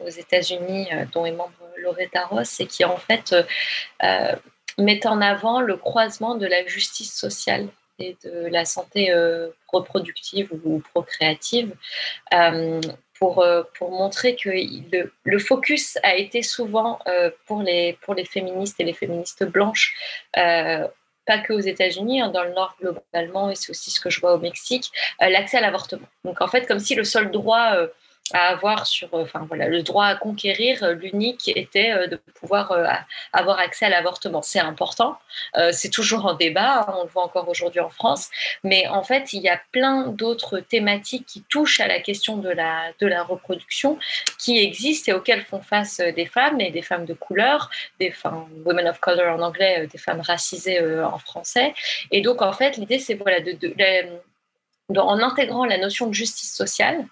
aux 0.00 0.08
États-Unis, 0.08 0.88
dont 1.12 1.26
est 1.26 1.32
membre 1.32 1.52
Loretta 1.78 2.24
Ross, 2.26 2.60
et 2.60 2.66
qui 2.66 2.84
en 2.84 2.96
fait 2.96 3.34
met 4.78 5.06
en 5.06 5.20
avant 5.20 5.60
le 5.60 5.76
croisement 5.76 6.34
de 6.34 6.46
la 6.46 6.66
justice 6.66 7.12
sociale 7.12 7.68
et 7.98 8.16
de 8.24 8.46
la 8.46 8.64
santé 8.64 9.12
reproductive 9.70 10.48
ou 10.64 10.80
procréative 10.94 11.74
pour 13.32 13.90
montrer 13.90 14.36
que 14.36 14.50
le, 14.50 15.12
le, 15.24 15.38
focus 15.38 15.98
a 16.02 16.14
été 16.14 16.42
souvent 16.42 16.98
euh, 17.06 17.30
pour, 17.46 17.62
les, 17.62 17.98
pour 18.02 18.14
les 18.14 18.24
féministes 18.24 18.78
et 18.80 18.84
les 18.84 18.92
féministes 18.92 19.44
blanches, 19.44 19.94
euh, 20.36 20.86
pas 21.26 21.38
que 21.38 21.52
aux 21.52 21.60
États-Unis, 21.60 22.20
hein, 22.20 22.28
dans 22.28 22.44
le 22.44 22.52
Nord 22.52 22.76
globalement, 22.80 23.50
et 23.50 23.54
c'est 23.54 23.70
aussi 23.70 23.90
ce 23.90 24.00
que 24.00 24.10
je 24.10 24.20
vois 24.20 24.34
au 24.34 24.38
Mexique, 24.38 24.90
l'accès 25.20 25.56
à 25.56 25.60
l'avortement. 25.60 26.08
Donc 26.24 26.40
en 26.42 26.48
fait, 26.48 26.66
comme 26.66 26.80
si 26.80 26.94
le 26.94 27.04
seul 27.04 27.30
droit 27.30 27.74
à 28.32 28.48
avoir 28.48 28.86
sur, 28.86 29.12
euh, 29.14 29.22
enfin 29.22 29.44
voilà, 29.46 29.68
le 29.68 29.82
droit 29.82 30.06
à 30.06 30.14
conquérir, 30.16 30.82
euh, 30.82 30.94
l'unique 30.94 31.50
était 31.54 31.92
euh, 31.92 32.06
de 32.06 32.16
pouvoir 32.16 32.72
avoir 33.32 33.58
accès 33.58 33.84
à 33.84 33.90
l'avortement. 33.90 34.40
C'est 34.42 34.60
important, 34.60 35.18
c'est 35.72 35.88
toujours 35.90 36.26
en 36.26 36.34
débat, 36.34 36.86
on 36.98 37.04
le 37.04 37.08
voit 37.08 37.24
encore 37.24 37.48
aujourd'hui 37.48 37.80
en 37.80 37.88
France, 37.88 38.28
mais 38.62 38.86
en 38.88 39.02
fait, 39.02 39.32
il 39.32 39.42
y 39.42 39.48
a 39.48 39.60
plein 39.72 40.08
d'autres 40.08 40.58
thématiques 40.60 41.26
qui 41.26 41.42
touchent 41.42 41.80
à 41.80 41.88
la 41.88 42.00
question 42.00 42.36
de 42.36 42.50
la, 42.50 42.92
de 43.00 43.06
la 43.06 43.22
reproduction 43.22 43.98
qui 44.38 44.58
existent 44.58 45.12
et 45.12 45.14
auxquelles 45.14 45.42
font 45.42 45.62
face 45.62 45.98
des 45.98 46.26
femmes 46.26 46.60
et 46.60 46.70
des 46.70 46.82
femmes 46.82 47.06
de 47.06 47.14
couleur, 47.14 47.70
des 47.98 48.10
femmes, 48.10 48.46
women 48.64 48.88
of 48.88 49.00
color 49.00 49.38
en 49.38 49.42
anglais, 49.42 49.86
des 49.86 49.98
femmes 49.98 50.20
racisées 50.20 50.80
en 51.02 51.18
français. 51.18 51.74
Et 52.10 52.20
donc, 52.20 52.42
en 52.42 52.52
fait, 52.52 52.76
l'idée, 52.76 52.98
c'est 52.98 53.14
voilà, 53.14 53.40
de, 53.40 53.52
de 53.52 53.74
en 54.90 55.20
intégrant 55.20 55.64
la 55.64 55.78
notion 55.78 56.06
de 56.06 56.14
justice 56.14 56.52
sociale, 56.52 57.06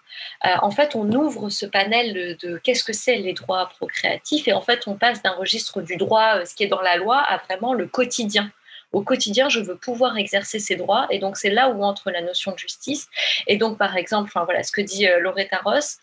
euh, 0.45 0.51
en 0.61 0.71
fait, 0.71 0.95
on 0.95 1.11
ouvre 1.13 1.49
ce 1.49 1.67
panel 1.67 2.37
de, 2.37 2.59
qu'est-ce 2.59 2.85
que 2.85 2.93
c'est 2.93 3.17
les 3.17 3.33
droits 3.33 3.71
procréatifs 3.77 4.47
et 4.49 4.53
en 4.53 4.61
fait, 4.61 4.87
on 4.87 4.95
passe 4.95 5.23
d'un 5.23 5.33
registre 5.33 5.81
du 5.81 5.97
droit, 5.97 6.37
euh, 6.37 6.45
ce 6.45 6.55
qui 6.55 6.65
est 6.65 6.69
dans 6.69 6.83
la 6.83 6.97
loi, 6.97 7.19
à 7.19 7.39
vraiment 7.39 7.75
le 7.75 7.87
quotidien. 7.87 8.51
Au 8.93 9.01
quotidien, 9.01 9.49
je 9.49 9.61
veux 9.61 9.77
pouvoir 9.77 10.19
exercer 10.19 10.59
ces 10.59 10.77
droits 10.77 11.07
et 11.09 11.19
donc 11.19 11.39
c'est 11.39 11.49
là 11.49 11.71
où 11.71 11.83
entre 11.83 12.11
la 12.11 12.21
notion 12.21 12.53
de 12.53 12.59
justice. 12.59 13.09
Et 13.47 13.57
donc, 13.57 13.79
par 13.79 13.97
exemple, 13.97 14.31
voilà, 14.35 14.63
ce 14.63 14.73
que 14.73 14.83
dit 14.83 15.09
euh, 15.09 15.19
Loretta 15.19 15.59
Ross, 15.65 15.99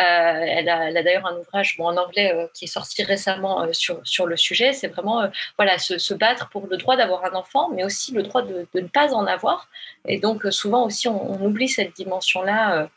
elle 0.00 0.68
a, 0.68 1.02
d'ailleurs 1.02 1.26
un 1.26 1.36
ouvrage 1.36 1.76
en 1.78 1.96
anglais 1.96 2.34
qui 2.54 2.66
est 2.66 2.68
sorti 2.68 3.02
récemment 3.02 3.66
sur, 3.72 4.00
sur 4.04 4.26
le 4.26 4.36
sujet. 4.36 4.72
C'est 4.72 4.88
vraiment 4.88 5.28
voilà, 5.56 5.78
se, 5.78 6.14
battre 6.14 6.48
pour 6.50 6.66
le 6.66 6.76
droit 6.76 6.96
d'avoir 6.96 7.24
un 7.24 7.34
enfant, 7.34 7.70
mais 7.70 7.84
aussi 7.84 8.12
le 8.12 8.22
droit 8.22 8.42
de, 8.42 8.66
ne 8.74 8.88
pas 8.88 9.14
en 9.14 9.26
avoir. 9.26 9.68
Et 10.06 10.18
donc, 10.18 10.46
souvent 10.50 10.86
aussi, 10.86 11.08
on, 11.08 11.44
oublie 11.44 11.68
cette 11.68 11.94
dimension-là 11.96 12.88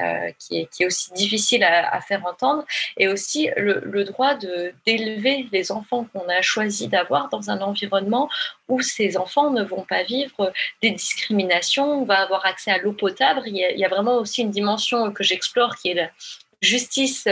euh, 0.00 0.30
qui, 0.38 0.68
est, 0.80 0.86
aussi 0.86 1.12
difficile 1.12 1.64
à, 1.64 2.00
faire 2.00 2.24
entendre, 2.24 2.64
et 2.98 3.08
aussi 3.08 3.50
le, 3.56 4.04
droit 4.04 4.36
d'élever 4.86 5.48
les 5.50 5.72
enfants 5.72 6.06
qu'on 6.12 6.28
a 6.28 6.40
choisi 6.40 6.86
d'avoir 6.86 7.28
dans 7.30 7.50
un 7.50 7.60
environnement 7.60 8.30
où 8.68 8.80
ces 8.80 9.16
enfants 9.16 9.50
ne 9.50 9.64
vont 9.64 9.82
pas 9.82 10.04
vivre 10.04 10.52
des 10.82 10.92
discriminations, 10.92 12.02
on 12.02 12.04
va 12.04 12.20
avoir 12.20 12.46
accès 12.46 12.70
à 12.70 12.78
l'eau 12.78 12.92
potable. 12.92 13.42
Il 13.46 13.56
y, 13.56 13.64
a, 13.64 13.72
il 13.72 13.78
y, 13.80 13.84
a, 13.84 13.88
vraiment 13.88 14.18
aussi 14.18 14.42
une 14.42 14.52
dimension 14.52 15.10
que 15.10 15.24
j'explore 15.24 15.74
qui 15.74 15.90
est 15.90 15.94
la, 15.94 16.10
justice 16.60 17.28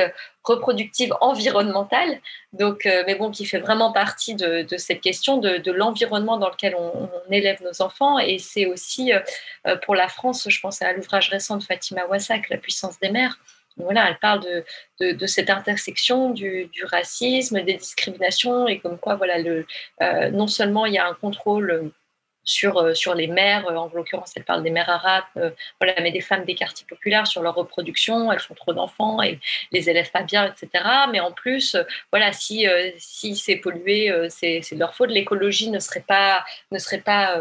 reproductive 0.46 1.12
environnementale, 1.20 2.20
donc, 2.52 2.86
euh, 2.86 3.02
mais 3.06 3.16
bon, 3.16 3.30
qui 3.30 3.44
fait 3.44 3.58
vraiment 3.58 3.92
partie 3.92 4.34
de, 4.34 4.64
cette 4.76 5.00
question 5.00 5.38
de, 5.38 5.70
l'environnement 5.72 6.38
dans 6.38 6.48
lequel 6.48 6.74
on, 6.76 7.10
élève 7.30 7.62
nos 7.62 7.82
enfants. 7.82 8.18
Et 8.18 8.38
c'est 8.38 8.66
aussi 8.66 9.12
euh, 9.12 9.76
pour 9.82 9.94
la 9.94 10.08
France, 10.08 10.46
je 10.48 10.60
pense 10.60 10.80
à 10.82 10.92
l'ouvrage 10.92 11.28
récent 11.28 11.56
de 11.56 11.62
Fatima 11.62 12.06
Wassak, 12.06 12.48
La 12.48 12.58
puissance 12.58 12.98
des 13.00 13.10
mères. 13.10 13.38
Voilà, 13.78 14.08
elle 14.08 14.18
parle 14.18 14.40
de, 15.00 15.26
cette 15.26 15.50
intersection 15.50 16.30
du, 16.30 16.70
racisme, 16.84 17.60
des 17.60 17.74
discriminations 17.74 18.66
et 18.66 18.78
comme 18.78 18.98
quoi, 18.98 19.16
voilà, 19.16 19.36
euh, 19.36 20.30
non 20.30 20.46
seulement 20.46 20.86
il 20.86 20.94
y 20.94 20.98
a 20.98 21.06
un 21.06 21.12
contrôle 21.12 21.90
sur, 22.46 22.78
euh, 22.78 22.94
sur 22.94 23.14
les 23.14 23.26
mères, 23.26 23.66
euh, 23.68 23.76
en 23.76 23.90
l'occurrence 23.92 24.32
elle 24.36 24.44
parle 24.44 24.62
des 24.62 24.70
mères 24.70 24.88
arabes, 24.88 25.24
euh, 25.36 25.50
voilà, 25.80 26.00
mais 26.00 26.12
des 26.12 26.20
femmes 26.20 26.44
des 26.44 26.54
quartiers 26.54 26.86
populaires 26.88 27.26
sur 27.26 27.42
leur 27.42 27.54
reproduction, 27.54 28.32
elles 28.32 28.40
font 28.40 28.54
trop 28.54 28.72
d'enfants 28.72 29.20
et 29.22 29.38
les 29.72 29.90
élèvent 29.90 30.12
pas 30.12 30.22
bien, 30.22 30.46
etc. 30.46 30.84
Mais 31.10 31.20
en 31.20 31.32
plus, 31.32 31.76
voilà, 32.12 32.32
si, 32.32 32.66
si 32.98 33.36
c'est 33.36 33.56
pollué, 33.56 34.12
c'est 34.30 34.62
de 34.72 34.78
leur 34.78 34.94
faute. 34.94 35.10
L'écologie 35.10 35.70
ne 35.70 35.80
serait 35.80 36.04
pas, 36.06 36.44
ne 36.70 36.78
serait 36.78 37.00
pas 37.00 37.36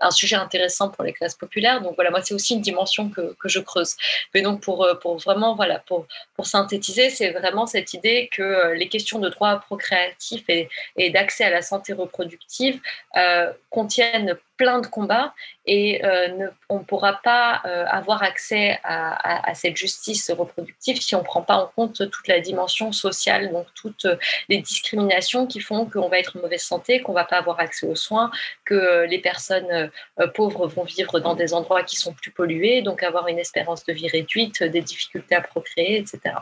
un 0.00 0.10
sujet 0.10 0.36
intéressant 0.36 0.90
pour 0.90 1.04
les 1.04 1.12
classes 1.12 1.34
populaires. 1.34 1.80
Donc 1.80 1.94
voilà, 1.94 2.10
moi 2.10 2.20
c'est 2.22 2.34
aussi 2.34 2.54
une 2.54 2.60
dimension 2.60 3.08
que, 3.08 3.34
que, 3.40 3.48
je 3.48 3.60
creuse. 3.60 3.96
Mais 4.34 4.42
donc 4.42 4.60
pour, 4.60 4.86
pour 5.00 5.18
vraiment 5.18 5.54
voilà 5.54 5.78
pour, 5.78 6.06
pour 6.36 6.46
synthétiser, 6.46 7.10
c'est 7.10 7.30
vraiment 7.30 7.66
cette 7.66 7.94
idée 7.94 8.28
que 8.32 8.72
les 8.72 8.88
questions 8.88 9.18
de 9.18 9.28
droit 9.28 9.56
procréatif 9.60 10.44
et, 10.48 10.68
et 10.96 11.10
d'accès 11.10 11.44
à 11.44 11.50
la 11.50 11.62
santé 11.62 11.92
reproductive 11.92 12.80
euh, 13.16 13.52
contiennent 13.70 14.36
plein 14.56 14.80
de 14.80 14.86
combats 14.86 15.34
et 15.66 16.04
euh, 16.04 16.48
on 16.68 16.78
ne 16.78 16.84
pourra 16.84 17.14
pas 17.24 17.60
euh, 17.64 17.84
avoir 17.88 18.22
accès 18.22 18.78
à, 18.84 19.52
cette 19.54 19.76
justice 19.76 20.30
reproductive 20.30 21.00
si 21.00 21.16
on 21.16 21.20
ne 21.20 21.24
prend 21.24 21.42
pas 21.42 21.56
en 21.56 21.66
compte 21.66 22.08
toute 22.10 22.28
la 22.28 22.38
dimension 22.38 22.92
sociale, 22.92 23.50
donc 23.50 23.66
toutes 23.74 24.06
les 24.48 24.58
discriminations 24.58 25.46
qui 25.46 25.58
font 25.60 25.86
qu'on 25.86 26.08
va 26.08 26.18
être 26.18 26.36
en 26.36 26.40
mauvaise 26.42 26.62
santé, 26.62 27.02
qu'on 27.02 27.12
ne 27.12 27.16
va 27.16 27.24
pas 27.24 27.38
avoir 27.38 27.58
accès 27.58 27.86
aux 27.86 27.96
soins, 27.96 28.30
que 28.64 29.06
les 29.08 29.18
personnes 29.18 29.53
pauvres 30.34 30.66
vont 30.66 30.84
vivre 30.84 31.20
dans 31.20 31.34
des 31.34 31.54
endroits 31.54 31.82
qui 31.82 31.96
sont 31.96 32.12
plus 32.12 32.30
pollués, 32.30 32.82
donc 32.82 33.02
avoir 33.02 33.28
une 33.28 33.38
espérance 33.38 33.84
de 33.84 33.92
vie 33.92 34.08
réduite, 34.08 34.62
des 34.62 34.82
difficultés 34.82 35.34
à 35.34 35.40
procréer, 35.40 35.98
etc. 35.98 36.36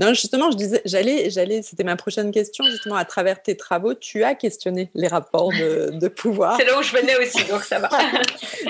Non, 0.00 0.14
justement, 0.14 0.50
je 0.50 0.56
disais, 0.56 0.82
j'allais, 0.84 1.30
j'allais, 1.30 1.62
c'était 1.62 1.84
ma 1.84 1.96
prochaine 1.96 2.30
question, 2.30 2.64
justement, 2.64 2.96
à 2.96 3.04
travers 3.04 3.42
tes 3.42 3.56
travaux, 3.56 3.94
tu 3.94 4.24
as 4.24 4.34
questionné 4.34 4.90
les 4.94 5.08
rapports 5.08 5.50
de, 5.50 6.08
pouvoir. 6.08 6.56
C'est 6.58 6.66
là 6.66 6.78
où 6.78 6.82
je 6.82 6.92
venais 6.92 7.16
aussi, 7.16 7.44
donc 7.44 7.62
ça 7.62 7.78
va. 7.78 7.88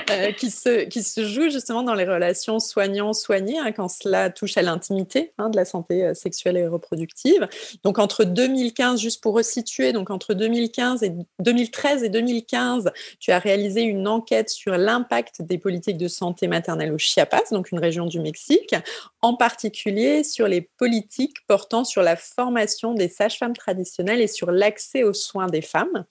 Euh, 0.09 0.31
qui, 0.31 0.49
se, 0.49 0.83
qui 0.85 1.01
se 1.01 1.25
jouent 1.25 1.49
justement 1.49 1.81
dans 1.83 1.93
les 1.93 2.05
relations 2.05 2.59
soignants-soignés, 2.59 3.57
hein, 3.59 3.71
quand 3.71 3.87
cela 3.87 4.29
touche 4.29 4.57
à 4.57 4.61
l'intimité 4.61 5.33
hein, 5.37 5.49
de 5.49 5.55
la 5.55 5.65
santé 5.65 6.03
euh, 6.03 6.13
sexuelle 6.13 6.57
et 6.57 6.67
reproductive. 6.67 7.47
Donc, 7.83 7.99
entre 7.99 8.23
2015, 8.23 8.99
juste 8.99 9.21
pour 9.21 9.35
resituer, 9.35 9.93
donc 9.93 10.09
entre 10.09 10.33
2015 10.33 11.03
et 11.03 11.13
2013 11.39 12.03
et 12.03 12.09
2015, 12.09 12.91
tu 13.19 13.31
as 13.31 13.39
réalisé 13.39 13.81
une 13.81 14.07
enquête 14.07 14.49
sur 14.49 14.77
l'impact 14.77 15.41
des 15.41 15.57
politiques 15.57 15.97
de 15.97 16.07
santé 16.07 16.47
maternelle 16.47 16.91
au 16.91 16.97
Chiapas, 16.97 17.43
donc 17.51 17.71
une 17.71 17.79
région 17.79 18.05
du 18.05 18.19
Mexique, 18.19 18.75
en 19.21 19.35
particulier 19.35 20.23
sur 20.23 20.47
les 20.47 20.61
politiques 20.61 21.02
portant 21.47 21.83
sur 21.83 22.01
la 22.01 22.15
formation 22.15 22.93
des 22.93 23.07
sages-femmes 23.07 23.55
traditionnelles 23.55 24.21
et 24.21 24.27
sur 24.27 24.51
l'accès 24.51 25.03
aux 25.03 25.13
soins 25.13 25.47
des 25.47 25.61
femmes. 25.61 26.05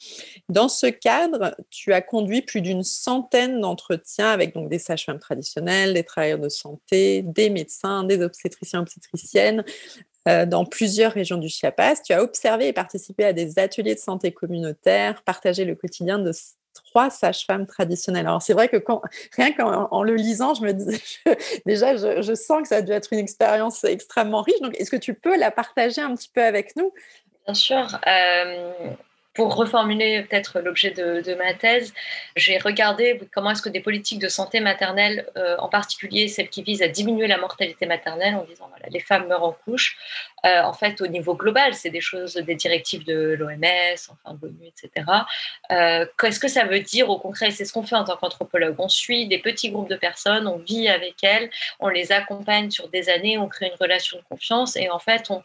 Dans 0.49 0.69
ce 0.69 0.87
cadre, 0.87 1.55
tu 1.71 1.93
as 1.93 2.03
conduit 2.03 2.43
plus 2.43 2.61
d'une 2.61 2.83
centaine 2.83 3.61
d'entretiens 3.61 4.31
avec 4.31 4.55
donc 4.55 4.69
des 4.69 4.79
sages-femmes 4.79 5.19
traditionnelles, 5.19 5.95
des 5.95 6.05
travailleurs 6.05 6.39
de 6.39 6.49
santé, 6.49 7.23
des 7.23 7.51
médecins, 7.51 8.05
des 8.05 8.23
obstétriciens, 8.23 8.81
obstétriciennes, 8.81 9.65
euh, 10.29 10.47
dans 10.47 10.65
plusieurs 10.65 11.13
régions 11.13 11.39
du 11.39 11.49
Chiapas. 11.49 11.97
Tu 12.05 12.13
as 12.13 12.23
observé 12.23 12.69
et 12.69 12.73
participé 12.73 13.25
à 13.25 13.33
des 13.33 13.59
ateliers 13.59 13.95
de 13.95 14.01
santé 14.01 14.31
communautaire, 14.31 15.23
partagé 15.25 15.65
le 15.65 15.75
quotidien 15.75 16.21
de 16.21 16.31
trois 16.73 17.11
sages-femmes 17.11 17.67
traditionnelles. 17.67 18.27
Alors 18.27 18.43
c'est 18.43 18.53
vrai 18.53 18.69
que 18.69 18.77
quand, 18.77 19.03
rien 19.37 19.53
qu'en 19.53 20.03
le 20.03 20.15
lisant, 20.15 20.55
je 20.55 20.63
me 20.63 20.73
disais, 20.73 21.01
déjà, 21.67 21.97
je, 21.97 22.35
sens 22.35 22.63
que 22.63 22.69
ça 22.69 22.77
a 22.77 22.83
dû 22.83 22.93
être 22.93 23.13
une 23.13 23.19
expérience 23.19 23.85
extrêmement 23.85 24.43
riche. 24.43 24.61
Donc 24.61 24.79
est-ce 24.81 24.91
que 24.91 24.97
tu 24.97 25.15
peux 25.15 25.39
la 25.39 25.51
partager 25.51 26.01
un 26.01 26.15
petit 26.15 26.31
peu 26.33 26.43
avec 26.43 26.77
nous? 26.77 26.93
Bien 27.47 27.55
sûr. 27.55 28.01
Euh, 28.07 28.73
pour 29.35 29.55
reformuler 29.55 30.23
peut-être 30.23 30.61
l'objet 30.61 30.91
de, 30.91 31.35
ma 31.35 31.55
thèse, 31.55 31.95
j'ai 32.37 32.59
regardé 32.59 33.21
comment 33.35 33.51
est-ce 33.51 33.63
que 33.63 33.71
des 33.71 33.81
politiques 33.81 34.19
de 34.19 34.29
santé 34.29 34.61
maternelle, 34.61 35.27
euh, 35.37 35.57
en 35.59 35.69
particulier 35.69 36.29
celles 36.29 36.51
qui 36.51 36.63
visent 36.63 36.83
à 36.83 36.89
diminuer 36.89 37.27
la 37.27 37.39
mortalité 37.39 37.87
maternelle, 37.87 38.35
en 38.35 38.45
disant 38.45 38.69
voilà, 38.69 38.87
les 38.91 39.01
femmes 39.01 39.29
meurent 39.29 39.45
en 39.45 39.53
couche, 39.53 39.97
euh, 40.45 40.61
en 40.63 40.75
fait, 40.75 41.01
au 41.01 41.07
niveau 41.07 41.35
global, 41.35 41.73
c'est 41.75 41.91
des 41.91 42.01
choses, 42.01 42.35
des 42.35 42.55
directives 42.55 43.05
de 43.05 43.35
l'OMS, 43.39 43.97
enfin 44.11 44.39
l'ONU, 44.43 44.67
etc. 44.67 45.07
Euh, 45.71 46.05
qu'est-ce 46.19 46.41
que 46.41 46.49
ça 46.49 46.65
veut 46.65 46.81
dire 46.81 47.09
au 47.09 47.19
concret 47.19 47.51
C'est 47.51 47.65
ce 47.65 47.73
qu'on 47.73 47.83
fait 47.83 47.97
en 47.97 48.05
tant 48.05 48.17
qu'anthropologue. 48.17 48.75
On 48.79 48.89
suit 48.89 49.29
des 49.29 49.39
petits 49.39 49.71
groupes 49.71 49.89
de 49.89 49.97
personnes, 49.97 50.47
on 50.47 50.59
vit 50.59 50.89
avec 50.89 51.23
elles, 51.23 51.49
on 51.81 51.89
les 51.89 52.13
accompagne 52.13 52.71
sur 52.71 52.89
des 52.89 53.09
années, 53.09 53.39
on 53.39 53.49
crée 53.49 53.69
une 53.69 53.79
relation 53.81 54.19
de 54.19 54.25
confiance 54.29 54.77
et 54.77 54.91
en 54.91 54.99
fait, 54.99 55.31
on, 55.31 55.43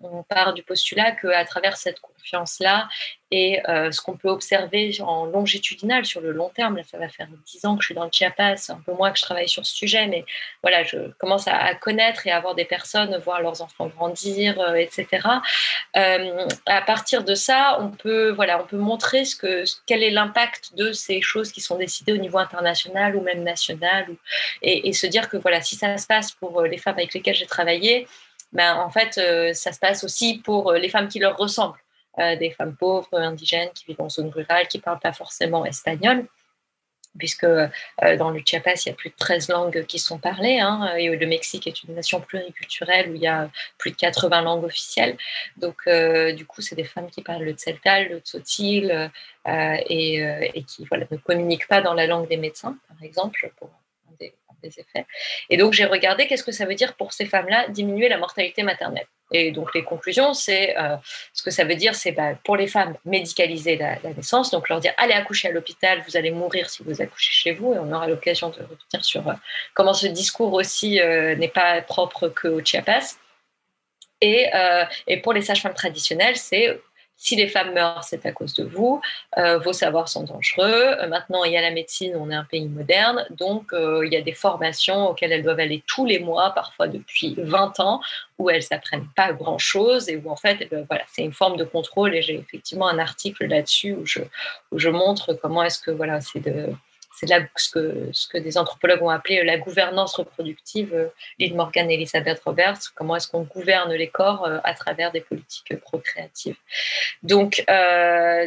on 0.00 0.22
part 0.22 0.54
du 0.54 0.62
postulat 0.62 1.12
qu'à 1.12 1.44
travers 1.44 1.76
cette 1.76 2.00
confiance-là 2.00 2.88
et 3.30 3.60
euh, 3.68 3.90
ce 3.92 4.00
qu'on 4.00 4.16
peut 4.16 4.28
observer 4.28 4.96
en 5.02 5.26
longitudinal 5.26 6.06
sur 6.06 6.20
le 6.22 6.32
long 6.32 6.48
terme, 6.48 6.80
ça 6.90 6.96
va 6.96 7.08
faire 7.08 7.28
dix 7.44 7.66
ans 7.66 7.76
que 7.76 7.82
je 7.82 7.88
suis 7.88 7.94
dans 7.94 8.04
le 8.04 8.10
Chiapas, 8.10 8.70
un 8.70 8.80
peu 8.80 8.92
moins 8.92 9.10
que 9.10 9.18
je 9.18 9.22
travaille 9.22 9.48
sur 9.48 9.66
ce 9.66 9.74
sujet, 9.74 10.06
mais 10.06 10.24
voilà, 10.62 10.82
je 10.82 11.10
commence 11.18 11.46
à, 11.46 11.74
connaître 11.74 12.26
et 12.26 12.30
à 12.30 12.40
voir 12.40 12.54
des 12.54 12.64
personnes, 12.64 13.18
voir 13.18 13.42
leurs 13.42 13.60
enfants 13.60 13.88
grandir, 13.88 14.58
euh, 14.60 14.74
etc. 14.74 15.06
Euh, 15.96 16.46
à 16.66 16.80
partir 16.80 17.22
de 17.22 17.34
ça, 17.34 17.76
on 17.80 17.90
peut, 17.90 18.30
voilà, 18.30 18.62
on 18.62 18.66
peut 18.66 18.78
montrer 18.78 19.26
ce 19.26 19.36
que, 19.36 19.64
quel 19.84 20.02
est 20.02 20.10
l'impact 20.10 20.74
de 20.74 20.92
ces 20.92 21.20
choses 21.20 21.52
qui 21.52 21.60
sont 21.60 21.76
décidées 21.76 22.12
au 22.12 22.18
niveau 22.18 22.38
international 22.38 23.14
ou 23.14 23.20
même 23.20 23.42
national, 23.42 24.06
et, 24.62 24.88
et 24.88 24.92
se 24.94 25.06
dire 25.06 25.28
que 25.28 25.36
voilà, 25.36 25.60
si 25.60 25.76
ça 25.76 25.98
se 25.98 26.06
passe 26.06 26.32
pour 26.32 26.62
les 26.62 26.78
femmes 26.78 26.96
avec 26.96 27.12
lesquelles 27.12 27.34
j'ai 27.34 27.46
travaillé, 27.46 28.06
ben, 28.52 28.76
en 28.76 28.90
fait, 28.90 29.18
euh, 29.18 29.52
ça 29.52 29.72
se 29.72 29.78
passe 29.78 30.04
aussi 30.04 30.38
pour 30.38 30.70
euh, 30.70 30.78
les 30.78 30.88
femmes 30.88 31.08
qui 31.08 31.18
leur 31.18 31.36
ressemblent, 31.36 31.78
euh, 32.18 32.36
des 32.36 32.50
femmes 32.50 32.76
pauvres, 32.76 33.14
indigènes, 33.14 33.70
qui 33.74 33.84
vivent 33.86 34.00
en 34.00 34.08
zone 34.08 34.30
rurale, 34.30 34.68
qui 34.68 34.78
ne 34.78 34.82
parlent 34.82 35.00
pas 35.00 35.12
forcément 35.12 35.64
espagnol 35.64 36.26
puisque 37.18 37.46
dans 37.46 38.30
le 38.30 38.42
Chiapas, 38.44 38.84
il 38.84 38.90
y 38.90 38.92
a 38.92 38.94
plus 38.94 39.08
de 39.10 39.14
13 39.16 39.48
langues 39.48 39.84
qui 39.86 39.98
sont 39.98 40.18
parlées, 40.18 40.60
hein, 40.60 40.94
et 40.96 41.08
le 41.08 41.26
Mexique 41.26 41.66
est 41.66 41.82
une 41.82 41.94
nation 41.94 42.20
pluriculturelle 42.20 43.10
où 43.10 43.14
il 43.14 43.22
y 43.22 43.26
a 43.26 43.50
plus 43.76 43.90
de 43.90 43.96
80 43.96 44.42
langues 44.42 44.62
officielles. 44.62 45.16
Donc, 45.56 45.88
du 46.36 46.46
coup, 46.46 46.60
c'est 46.60 46.76
des 46.76 46.84
femmes 46.84 47.10
qui 47.10 47.22
parlent 47.22 47.42
le 47.42 47.54
tseltal, 47.54 48.10
le 48.10 48.18
tzotzil, 48.20 49.10
et, 49.46 50.64
qui 50.68 50.84
voilà, 50.84 51.06
ne 51.10 51.16
communiquent 51.16 51.66
pas 51.66 51.80
dans 51.80 51.94
la 51.94 52.06
langue 52.06 52.28
des 52.28 52.36
médecins, 52.36 52.78
par 52.86 53.02
exemple, 53.02 53.50
des 54.62 54.80
effets. 54.80 55.06
Et 55.50 55.56
donc, 55.56 55.72
j'ai 55.72 55.84
regardé 55.84 56.26
qu'est-ce 56.26 56.44
que 56.44 56.52
ça 56.52 56.66
veut 56.66 56.74
dire 56.74 56.94
pour 56.94 57.12
ces 57.12 57.26
femmes-là 57.26 57.68
diminuer 57.68 58.08
la 58.08 58.18
mortalité 58.18 58.62
maternelle. 58.62 59.06
Et 59.30 59.52
donc, 59.52 59.74
les 59.74 59.84
conclusions, 59.84 60.32
c'est 60.32 60.76
euh, 60.78 60.96
ce 61.34 61.42
que 61.42 61.50
ça 61.50 61.64
veut 61.64 61.74
dire, 61.74 61.94
c'est 61.94 62.12
bah, 62.12 62.34
pour 62.44 62.56
les 62.56 62.66
femmes 62.66 62.96
médicaliser 63.04 63.76
la, 63.76 63.96
naissance, 64.16 64.50
donc 64.50 64.68
leur 64.68 64.80
dire 64.80 64.94
allez 64.96 65.12
accoucher 65.12 65.48
à 65.48 65.52
l'hôpital, 65.52 66.02
vous 66.08 66.16
allez 66.16 66.30
mourir 66.30 66.70
si 66.70 66.82
vous 66.82 67.02
accouchez 67.02 67.32
chez 67.32 67.52
vous, 67.52 67.74
et 67.74 67.78
on 67.78 67.92
aura 67.92 68.06
l'occasion 68.06 68.48
de 68.48 68.54
revenir 68.54 69.04
sur 69.04 69.28
euh, 69.28 69.34
comment 69.74 69.92
ce 69.92 70.06
discours 70.06 70.54
aussi 70.54 71.00
euh, 71.00 71.34
n'est 71.36 71.48
pas 71.48 71.82
propre 71.82 72.28
qu'au 72.28 72.64
Chiapas. 72.64 73.16
Et, 74.20 74.46
et 75.06 75.18
pour 75.18 75.32
les 75.32 75.42
sages-femmes 75.42 75.74
traditionnelles, 75.74 76.36
c'est 76.36 76.80
si 77.20 77.34
les 77.34 77.48
femmes 77.48 77.74
meurent, 77.74 78.04
c'est 78.04 78.24
à 78.26 78.32
cause 78.32 78.54
de 78.54 78.64
vous. 78.64 79.00
Euh, 79.36 79.58
vos 79.58 79.72
savoirs 79.72 80.08
sont 80.08 80.22
dangereux. 80.22 80.94
Euh, 81.00 81.08
maintenant, 81.08 81.42
il 81.42 81.52
y 81.52 81.56
a 81.56 81.60
la 81.60 81.72
médecine, 81.72 82.14
on 82.16 82.30
est 82.30 82.34
un 82.34 82.44
pays 82.44 82.68
moderne. 82.68 83.26
Donc, 83.30 83.72
euh, 83.72 84.06
il 84.06 84.12
y 84.12 84.16
a 84.16 84.22
des 84.22 84.32
formations 84.32 85.08
auxquelles 85.08 85.32
elles 85.32 85.42
doivent 85.42 85.58
aller 85.58 85.82
tous 85.88 86.06
les 86.06 86.20
mois, 86.20 86.50
parfois 86.50 86.86
depuis 86.86 87.34
20 87.36 87.80
ans, 87.80 88.00
où 88.38 88.48
elles 88.50 88.62
s'apprennent 88.62 89.08
pas 89.16 89.32
grand-chose 89.32 90.08
et 90.08 90.16
où, 90.16 90.30
en 90.30 90.36
fait, 90.36 90.72
voilà, 90.88 91.02
c'est 91.12 91.22
une 91.22 91.32
forme 91.32 91.56
de 91.56 91.64
contrôle. 91.64 92.14
Et 92.14 92.22
j'ai 92.22 92.36
effectivement 92.36 92.86
un 92.86 93.00
article 93.00 93.46
là-dessus 93.46 93.94
où 93.94 94.06
je, 94.06 94.20
où 94.70 94.78
je 94.78 94.88
montre 94.88 95.34
comment 95.34 95.64
est-ce 95.64 95.80
que 95.80 95.90
voilà, 95.90 96.20
c'est 96.20 96.40
de 96.40 96.72
c'est 97.18 97.26
ce 97.56 97.68
que, 97.70 98.08
ce 98.12 98.28
que 98.28 98.38
des 98.38 98.58
anthropologues 98.58 99.02
ont 99.02 99.08
appelé 99.08 99.42
la 99.44 99.58
gouvernance 99.58 100.14
reproductive, 100.14 101.10
Lynn 101.38 101.54
Morgan 101.56 101.90
et 101.90 101.94
Elisabeth 101.94 102.40
Roberts, 102.44 102.80
comment 102.94 103.16
est-ce 103.16 103.28
qu'on 103.28 103.42
gouverne 103.42 103.92
les 103.92 104.08
corps 104.08 104.48
à 104.64 104.74
travers 104.74 105.10
des 105.12 105.20
politiques 105.20 105.78
procréatives. 105.80 106.56
Donc, 107.22 107.64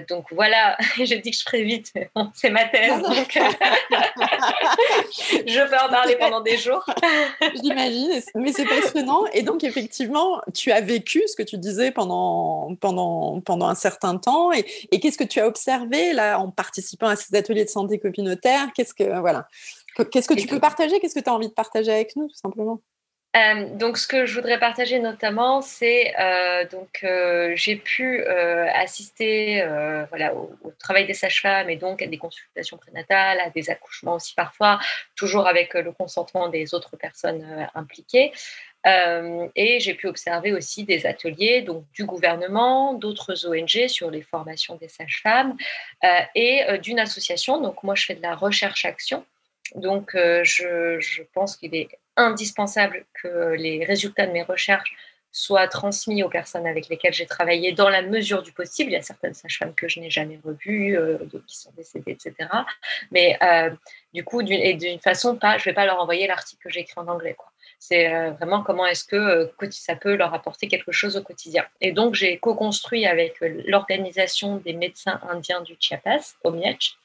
donc 0.10 0.26
voilà, 0.32 0.78
je 0.98 1.16
dis 1.16 1.32
que 1.32 1.38
je 1.38 1.44
ferai 1.44 1.64
vite, 1.64 1.94
c'est 2.34 2.50
ma 2.50 2.66
thèse, 2.66 3.02
donc 3.02 3.38
je 5.48 5.70
peux 5.70 5.78
en 5.78 5.90
parler 5.90 6.16
pendant 6.16 6.42
des 6.42 6.58
jours. 6.58 6.86
J'imagine, 7.64 8.22
mais 8.36 8.52
c'est 8.54 8.66
passionnant. 8.66 9.26
Et 9.34 9.44
donc, 9.44 9.64
effectivement, 9.64 10.42
tu 10.54 10.72
as 10.72 10.82
vécu 10.82 11.22
ce 11.28 11.36
que 11.36 11.44
tu 11.44 11.58
disais 11.58 11.92
pendant, 11.92 12.76
pendant, 12.80 13.42
pendant 13.42 13.68
un 13.68 13.76
certain 13.76 14.18
temps. 14.18 14.52
Et, 14.52 14.66
et 14.92 15.00
qu'est-ce 15.00 15.18
que 15.18 15.24
tu 15.24 15.40
as 15.40 15.48
observé 15.48 16.14
là 16.14 16.40
en 16.40 16.50
participant 16.52 17.08
à 17.08 17.16
ces 17.16 17.36
ateliers 17.36 17.66
de 17.66 17.70
santé 17.70 18.00
communautaire 18.00 18.61
Qu'est-ce 18.76 18.94
que 18.94 19.20
voilà. 19.20 19.48
Qu'est-ce 20.12 20.28
que 20.28 20.34
tu 20.34 20.48
peux 20.48 20.60
partager 20.60 21.00
Qu'est-ce 21.00 21.16
que 21.16 21.24
tu 21.24 21.30
as 21.30 21.34
envie 21.34 21.50
de 21.50 21.54
partager 21.54 21.92
avec 21.92 22.16
nous, 22.16 22.28
tout 22.28 22.36
simplement? 22.36 22.82
Euh, 23.38 23.70
donc, 23.76 23.98
ce 23.98 24.08
que 24.08 24.26
je 24.26 24.36
voudrais 24.36 24.60
partager 24.60 25.00
notamment, 25.00 25.62
c'est 25.62 26.14
euh, 26.20 26.66
donc 26.68 27.00
euh, 27.04 27.54
j'ai 27.56 27.78
pu 27.78 28.26
assister 28.26 29.66
voilà, 30.10 30.34
au, 30.36 30.52
travail 30.80 31.06
des 31.06 31.14
sages-femmes 31.14 31.70
et 31.70 31.78
donc 31.78 32.02
à 32.02 32.08
des 32.08 32.18
consultations 32.18 32.78
prénatales, 32.78 33.40
à 33.40 33.50
des 33.50 33.70
accouchements 33.70 34.16
aussi 34.16 34.34
parfois, 34.36 34.80
toujours 35.16 35.48
avec 35.48 35.74
le 35.74 35.92
consentement 35.92 36.50
des 36.50 36.74
autres 36.74 36.98
personnes 36.98 37.70
impliquées. 37.74 38.34
Et 38.86 39.80
j'ai 39.80 39.94
pu 39.94 40.08
observer 40.08 40.54
aussi 40.54 40.84
des 40.86 41.06
ateliers 41.06 41.62
donc, 41.62 41.86
du 41.94 42.06
gouvernement, 42.06 42.94
d'autres 42.94 43.48
ONG 43.48 43.88
sur 43.88 44.10
les 44.10 44.22
formations 44.22 44.76
des 44.76 44.88
sages-femmes 44.88 45.56
et 46.36 46.64
d'une 46.82 47.00
association. 47.00 47.62
Donc, 47.62 47.84
moi, 47.84 47.96
je 47.96 48.06
fais 48.06 48.16
de 48.16 48.22
la 48.22 48.36
recherche-action. 48.36 49.26
Donc, 49.76 50.12
je, 50.16 51.22
pense 51.34 51.58
qu'il 51.58 51.76
est 51.76 51.90
indispensable 52.18 53.06
que 53.22 53.54
les 53.54 53.86
résultats 53.86 54.26
de 54.26 54.32
mes 54.32 54.44
recherches 54.44 54.96
soient 55.32 55.68
transmis 55.68 56.24
aux 56.24 56.30
personnes 56.30 56.68
avec 56.68 56.90
lesquelles 56.90 57.14
j'ai 57.14 57.26
travaillé 57.26 57.72
dans 57.72 57.90
la 57.90 58.02
mesure 58.02 58.44
du 58.44 58.52
possible. 58.52 58.92
Il 58.92 58.94
y 58.94 58.98
a 58.98 59.02
certaines 59.02 59.34
sages-femmes 59.34 59.74
que 59.74 59.88
je 59.88 60.00
n'ai 60.00 60.10
jamais 60.10 60.40
revues, 60.44 60.98
euh, 60.98 61.18
d'autres 61.20 61.46
qui 61.46 61.58
sont 61.58 61.72
décédées, 61.78 62.12
etc. 62.12 62.50
Mais 63.12 63.38
euh, 63.42 63.70
du 64.14 64.24
coup, 64.24 64.44
d'une 64.44 65.00
façon, 65.00 65.38
pas, 65.38 65.58
je 65.58 65.62
ne 65.62 65.66
vais 65.66 65.74
pas 65.74 65.86
leur 65.86 66.00
envoyer 66.02 66.28
l'article 66.28 66.62
que 66.64 66.70
j'ai 66.70 66.82
écrit 66.82 67.00
en 67.00 67.08
anglais. 67.08 67.36
C'est 67.84 68.14
euh, 68.14 68.30
vraiment 68.32 68.62
comment 68.62 68.86
est-ce 68.86 69.04
que 69.04 69.52
ça 69.72 69.96
peut 69.96 70.16
leur 70.16 70.36
apporter 70.36 70.68
quelque 70.68 70.92
chose 70.92 71.18
au 71.18 71.24
quotidien. 71.24 71.66
Et 71.82 71.92
donc, 71.92 72.14
j'ai 72.14 72.38
co-construit 72.38 73.08
avec 73.08 73.38
l'organisation 73.42 74.58
des 74.58 74.74
médecins 74.74 75.20
indiens 75.28 75.62
du 75.62 75.76
Chiapas, 75.80 76.36
OMIECH, 76.44 76.98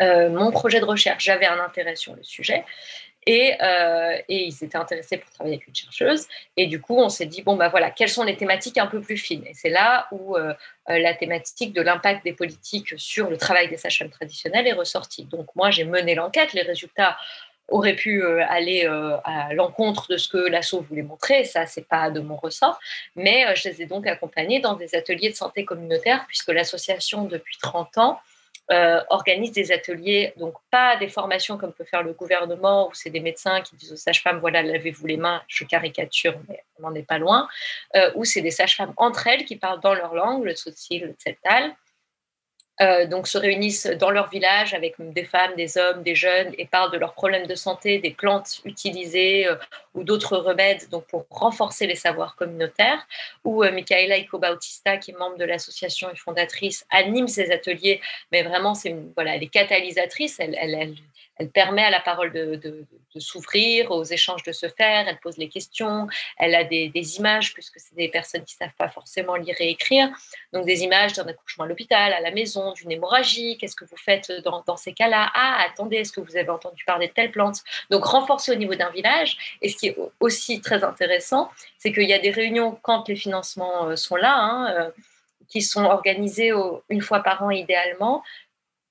mon 0.00 0.52
projet 0.52 0.78
de 0.78 0.84
recherche. 0.84 1.24
J'avais 1.24 1.46
un 1.46 1.58
intérêt 1.58 1.96
sur 1.96 2.14
le 2.14 2.22
sujet 2.22 2.64
euh, 3.28 4.16
et, 4.28 4.46
ils 4.46 4.64
étaient 4.64 4.76
intéressés 4.76 5.18
pour 5.18 5.30
travailler 5.30 5.56
avec 5.56 5.68
une 5.68 5.74
chercheuse. 5.74 6.26
Et 6.56 6.66
du 6.66 6.80
coup, 6.80 6.96
on 6.96 7.08
s'est 7.08 7.26
dit, 7.26 7.42
bon, 7.42 7.56
bah 7.56 7.68
voilà, 7.68 7.90
quelles 7.90 8.08
sont 8.08 8.24
les 8.24 8.36
thématiques 8.36 8.78
un 8.78 8.86
peu 8.86 9.00
plus 9.00 9.18
fines? 9.18 9.46
Et 9.46 9.54
c'est 9.54 9.68
là 9.68 10.08
où 10.10 10.36
euh, 10.36 10.54
euh, 10.88 10.98
la 10.98 11.14
thématique 11.14 11.72
de 11.72 11.82
l'impact 11.82 12.24
des 12.24 12.32
politiques 12.32 12.94
sur 12.96 13.28
le 13.28 13.36
travail 13.36 13.68
des 13.68 13.76
sages-femmes 13.76 14.10
traditionnelles 14.10 14.66
est 14.66 14.72
ressortie. 14.72 15.24
Donc, 15.24 15.54
moi, 15.54 15.70
j'ai 15.70 15.84
mené 15.84 16.14
l'enquête. 16.14 16.52
Les 16.54 16.62
résultats 16.62 17.16
auraient 17.70 17.94
pu 17.94 18.22
aller 18.42 18.86
à 19.24 19.54
l'encontre 19.54 20.08
de 20.08 20.16
ce 20.16 20.28
que 20.28 20.38
l'ASSO 20.38 20.80
voulait 20.82 21.02
montrer. 21.02 21.44
Ça, 21.44 21.66
c'est 21.66 21.86
pas 21.86 22.10
de 22.10 22.20
mon 22.20 22.36
ressort. 22.36 22.78
Mais 23.16 23.46
je 23.56 23.68
les 23.68 23.82
ai 23.82 23.86
donc 23.86 24.06
accompagnés 24.06 24.60
dans 24.60 24.74
des 24.74 24.94
ateliers 24.94 25.30
de 25.30 25.36
santé 25.36 25.64
communautaire, 25.64 26.24
puisque 26.26 26.48
l'association, 26.48 27.24
depuis 27.24 27.56
30 27.60 27.98
ans, 27.98 28.20
euh, 28.72 29.02
organise 29.08 29.50
des 29.50 29.72
ateliers, 29.72 30.32
donc 30.36 30.54
pas 30.70 30.94
des 30.94 31.08
formations 31.08 31.58
comme 31.58 31.72
peut 31.72 31.84
faire 31.84 32.04
le 32.04 32.12
gouvernement, 32.12 32.86
où 32.88 32.94
c'est 32.94 33.10
des 33.10 33.18
médecins 33.18 33.62
qui 33.62 33.74
disent 33.74 33.92
aux 33.92 33.96
sages-femmes, 33.96 34.38
voilà, 34.38 34.62
lavez-vous 34.62 35.08
les 35.08 35.16
mains, 35.16 35.42
je 35.48 35.64
caricature, 35.64 36.38
mais 36.48 36.62
on 36.78 36.82
n'en 36.82 36.94
est 36.94 37.02
pas 37.02 37.18
loin, 37.18 37.48
euh, 37.96 38.12
où 38.14 38.24
c'est 38.24 38.42
des 38.42 38.52
sages-femmes 38.52 38.94
entre 38.96 39.26
elles 39.26 39.44
qui 39.44 39.56
parlent 39.56 39.80
dans 39.80 39.94
leur 39.94 40.14
langue, 40.14 40.44
le 40.44 40.52
Tzotzil, 40.52 41.02
le 41.04 41.12
Tzeltal, 41.14 41.74
euh, 42.80 43.06
donc 43.06 43.28
se 43.28 43.36
réunissent 43.36 43.86
dans 43.86 44.10
leur 44.10 44.30
village 44.30 44.72
avec 44.72 44.94
des 44.98 45.24
femmes, 45.24 45.54
des 45.56 45.76
hommes, 45.76 46.02
des 46.02 46.14
jeunes 46.14 46.52
et 46.56 46.66
parlent 46.66 46.90
de 46.90 46.96
leurs 46.96 47.12
problèmes 47.12 47.46
de 47.46 47.54
santé, 47.54 47.98
des 47.98 48.10
plantes 48.10 48.60
utilisées 48.64 49.46
euh, 49.46 49.56
ou 49.94 50.02
d'autres 50.02 50.38
remèdes 50.38 50.88
donc 50.90 51.04
pour 51.06 51.26
renforcer 51.28 51.86
les 51.86 51.94
savoirs 51.94 52.36
communautaires. 52.36 53.06
Ou 53.44 53.62
euh, 53.62 53.70
Michaela 53.70 54.16
Ico 54.16 54.38
Bautista, 54.38 54.96
qui 54.96 55.10
est 55.10 55.18
membre 55.18 55.36
de 55.36 55.44
l'association 55.44 56.08
et 56.10 56.16
fondatrice, 56.16 56.86
anime 56.90 57.28
ces 57.28 57.50
ateliers, 57.50 58.00
mais 58.32 58.42
vraiment 58.42 58.74
c'est 58.74 58.96
voilà, 59.14 59.36
elle 59.36 59.42
est 59.42 59.48
catalysatrice, 59.48 60.40
elle, 60.40 60.56
elle, 60.58 60.74
elle, 60.74 60.94
elle 61.40 61.48
permet 61.48 61.82
à 61.82 61.88
la 61.88 62.00
parole 62.00 62.32
de, 62.32 62.86
s'ouvrir, 63.18 63.90
aux 63.90 64.04
échanges 64.04 64.42
de 64.42 64.52
se 64.52 64.68
faire, 64.68 65.08
elle 65.08 65.18
pose 65.20 65.38
les 65.38 65.48
questions, 65.48 66.06
elle 66.36 66.54
a 66.54 66.64
des, 66.64 67.16
images, 67.16 67.54
puisque 67.54 67.80
c'est 67.80 67.94
des 67.94 68.08
personnes 68.08 68.44
qui 68.44 68.56
ne 68.56 68.66
savent 68.66 68.76
pas 68.76 68.90
forcément 68.90 69.36
lire 69.36 69.56
et 69.58 69.70
écrire, 69.70 70.10
donc 70.52 70.66
des 70.66 70.82
images 70.82 71.14
d'un 71.14 71.26
accouchement 71.26 71.64
à 71.64 71.66
l'hôpital, 71.66 72.12
à 72.12 72.20
la 72.20 72.30
maison, 72.30 72.74
d'une 72.74 72.92
hémorragie, 72.92 73.56
qu'est-ce 73.56 73.74
que 73.74 73.86
vous 73.86 73.96
faites 73.96 74.30
dans, 74.44 74.76
ces 74.76 74.92
cas-là? 74.92 75.30
Ah, 75.34 75.64
attendez, 75.66 75.96
est-ce 75.96 76.12
que 76.12 76.20
vous 76.20 76.36
avez 76.36 76.50
entendu 76.50 76.84
parler 76.84 77.08
de 77.08 77.12
telle 77.14 77.30
plante? 77.30 77.60
Donc 77.88 78.04
renforcer 78.04 78.52
au 78.52 78.56
niveau 78.56 78.74
d'un 78.74 78.90
village, 78.90 79.56
et 79.62 79.70
ce 79.70 79.76
qui 79.76 79.88
est 79.88 79.96
aussi 80.20 80.60
très 80.60 80.84
intéressant, 80.84 81.50
c'est 81.78 81.90
qu'il 81.90 82.08
y 82.08 82.12
a 82.12 82.18
des 82.18 82.30
réunions 82.30 82.78
quand 82.82 83.08
les 83.08 83.16
financements 83.16 83.88
euh, 83.88 83.96
sont 83.96 84.16
là, 84.16 84.36
hein, 84.36 84.74
euh, 84.74 84.90
qui 85.48 85.62
sont 85.62 85.84
organisées 85.84 86.52
une 86.90 87.00
fois 87.00 87.20
par 87.20 87.42
an 87.42 87.50
idéalement, 87.50 88.22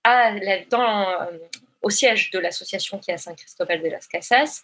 à 0.03 0.31
dans 0.69 1.09
euh, 1.21 1.37
au 1.81 1.89
siège 1.89 2.31
de 2.31 2.39
l'association 2.39 2.99
qui 2.99 3.11
est 3.11 3.15
à 3.15 3.17
Saint-Christophe 3.17 3.69
de 3.69 3.89
las 3.89 4.07
Casas, 4.07 4.61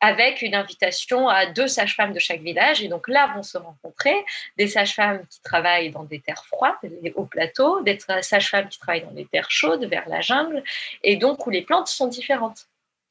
avec 0.00 0.42
une 0.42 0.54
invitation 0.54 1.28
à 1.28 1.46
deux 1.46 1.68
sages-femmes 1.68 2.12
de 2.12 2.18
chaque 2.18 2.40
village. 2.40 2.82
Et 2.82 2.88
donc 2.88 3.08
là 3.08 3.32
vont 3.34 3.42
se 3.42 3.58
rencontrer 3.58 4.14
des 4.56 4.68
sages-femmes 4.68 5.26
qui 5.28 5.40
travaillent 5.42 5.90
dans 5.90 6.04
des 6.04 6.20
terres 6.20 6.44
froides, 6.44 6.74
les 7.02 7.12
hauts 7.14 7.26
plateaux, 7.26 7.82
des 7.82 7.98
sages-femmes 8.20 8.68
qui 8.68 8.78
travaillent 8.78 9.04
dans 9.04 9.12
des 9.12 9.26
terres 9.26 9.50
chaudes, 9.50 9.84
vers 9.84 10.08
la 10.08 10.20
jungle, 10.20 10.62
et 11.02 11.16
donc 11.16 11.46
où 11.46 11.50
les 11.50 11.62
plantes 11.62 11.88
sont 11.88 12.08
différentes 12.08 12.68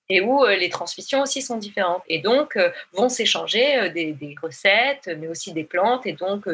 et 0.10 0.22
où 0.22 0.44
euh, 0.44 0.56
les 0.56 0.70
transmissions 0.70 1.22
aussi 1.22 1.42
sont 1.42 1.58
différentes. 1.58 2.04
Et 2.08 2.20
donc, 2.20 2.56
euh, 2.56 2.70
vont 2.94 3.10
s'échanger 3.10 3.78
euh, 3.78 3.90
des, 3.90 4.14
des, 4.14 4.36
recettes, 4.42 5.10
mais 5.18 5.28
aussi 5.28 5.54
des 5.54 5.64
plantes. 5.64 6.06
Et 6.06 6.14
donc, 6.14 6.48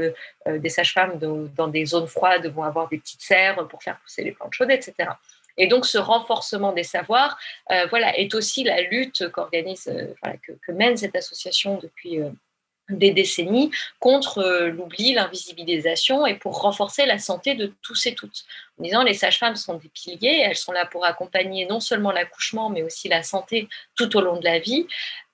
des 0.47 0.69
sages-femmes 0.69 1.19
dans 1.19 1.67
des 1.67 1.85
zones 1.85 2.07
froides 2.07 2.45
vont 2.47 2.63
avoir 2.63 2.87
des 2.87 2.97
petites 2.97 3.21
serres 3.21 3.67
pour 3.67 3.83
faire 3.83 3.99
pousser 3.99 4.23
les 4.23 4.31
plantes 4.31 4.53
chaudes, 4.53 4.71
etc. 4.71 5.09
Et 5.57 5.67
donc, 5.67 5.85
ce 5.85 5.97
renforcement 5.97 6.71
des 6.71 6.83
savoirs, 6.83 7.37
euh, 7.71 7.85
voilà, 7.89 8.17
est 8.17 8.33
aussi 8.35 8.63
la 8.63 8.81
lutte 8.81 9.29
qu'organise, 9.29 9.87
euh, 9.87 10.33
que, 10.65 10.71
mène 10.71 10.97
cette 10.97 11.15
association 11.15 11.77
depuis 11.77 12.21
euh, 12.21 12.29
des 12.91 13.11
décennies 13.11 13.71
contre 13.99 14.67
l'oubli, 14.67 15.13
l'invisibilisation 15.13 16.25
et 16.25 16.35
pour 16.35 16.61
renforcer 16.61 17.05
la 17.05 17.17
santé 17.17 17.55
de 17.55 17.73
tous 17.81 18.05
et 18.07 18.15
toutes. 18.15 18.45
En 18.79 18.83
disant 18.83 19.03
les 19.03 19.13
sages-femmes 19.13 19.55
sont 19.55 19.75
des 19.75 19.89
piliers, 19.89 20.43
elles 20.45 20.55
sont 20.55 20.71
là 20.71 20.85
pour 20.85 21.05
accompagner 21.05 21.65
non 21.65 21.79
seulement 21.79 22.11
l'accouchement 22.11 22.69
mais 22.69 22.83
aussi 22.83 23.09
la 23.09 23.23
santé 23.23 23.67
tout 23.95 24.15
au 24.17 24.21
long 24.21 24.37
de 24.37 24.43
la 24.43 24.59
vie. 24.59 24.87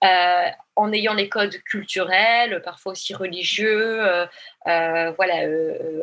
Euh, 0.04 0.50
en 0.76 0.94
ayant 0.94 1.16
les 1.16 1.28
codes 1.28 1.58
culturels, 1.64 2.62
parfois 2.64 2.92
aussi 2.92 3.16
religieux, 3.16 4.06
euh, 4.06 4.28
euh, 4.68 5.12
voilà, 5.14 5.48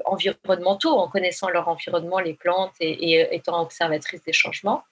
environnementaux, 0.04 0.98
en 0.98 1.08
connaissant 1.08 1.48
leur 1.48 1.68
environnement, 1.68 2.18
les 2.18 2.34
plantes 2.34 2.74
et, 2.80 3.20
étant 3.34 3.62
observatrice 3.62 4.24
des 4.24 4.32
changements 4.32 4.82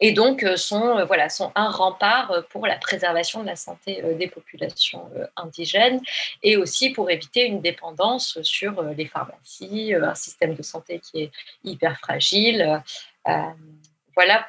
et 0.00 0.12
donc 0.12 0.44
sont, 0.56 1.04
voilà, 1.04 1.28
sont 1.28 1.52
un 1.54 1.70
rempart 1.70 2.44
pour 2.50 2.66
la 2.66 2.76
préservation 2.76 3.42
de 3.42 3.46
la 3.46 3.56
santé 3.56 4.02
des 4.18 4.26
populations 4.26 5.10
indigènes 5.36 6.00
et 6.42 6.56
aussi 6.56 6.90
pour 6.90 7.10
éviter 7.10 7.44
une 7.44 7.60
dépendance 7.60 8.40
sur 8.42 8.82
les 8.82 9.06
pharmacies, 9.06 9.94
un 9.94 10.14
système 10.14 10.54
de 10.54 10.62
santé 10.62 10.98
qui 10.98 11.24
est 11.24 11.30
hyper 11.64 11.98
fragile. 11.98 12.82
voilà 14.16 14.48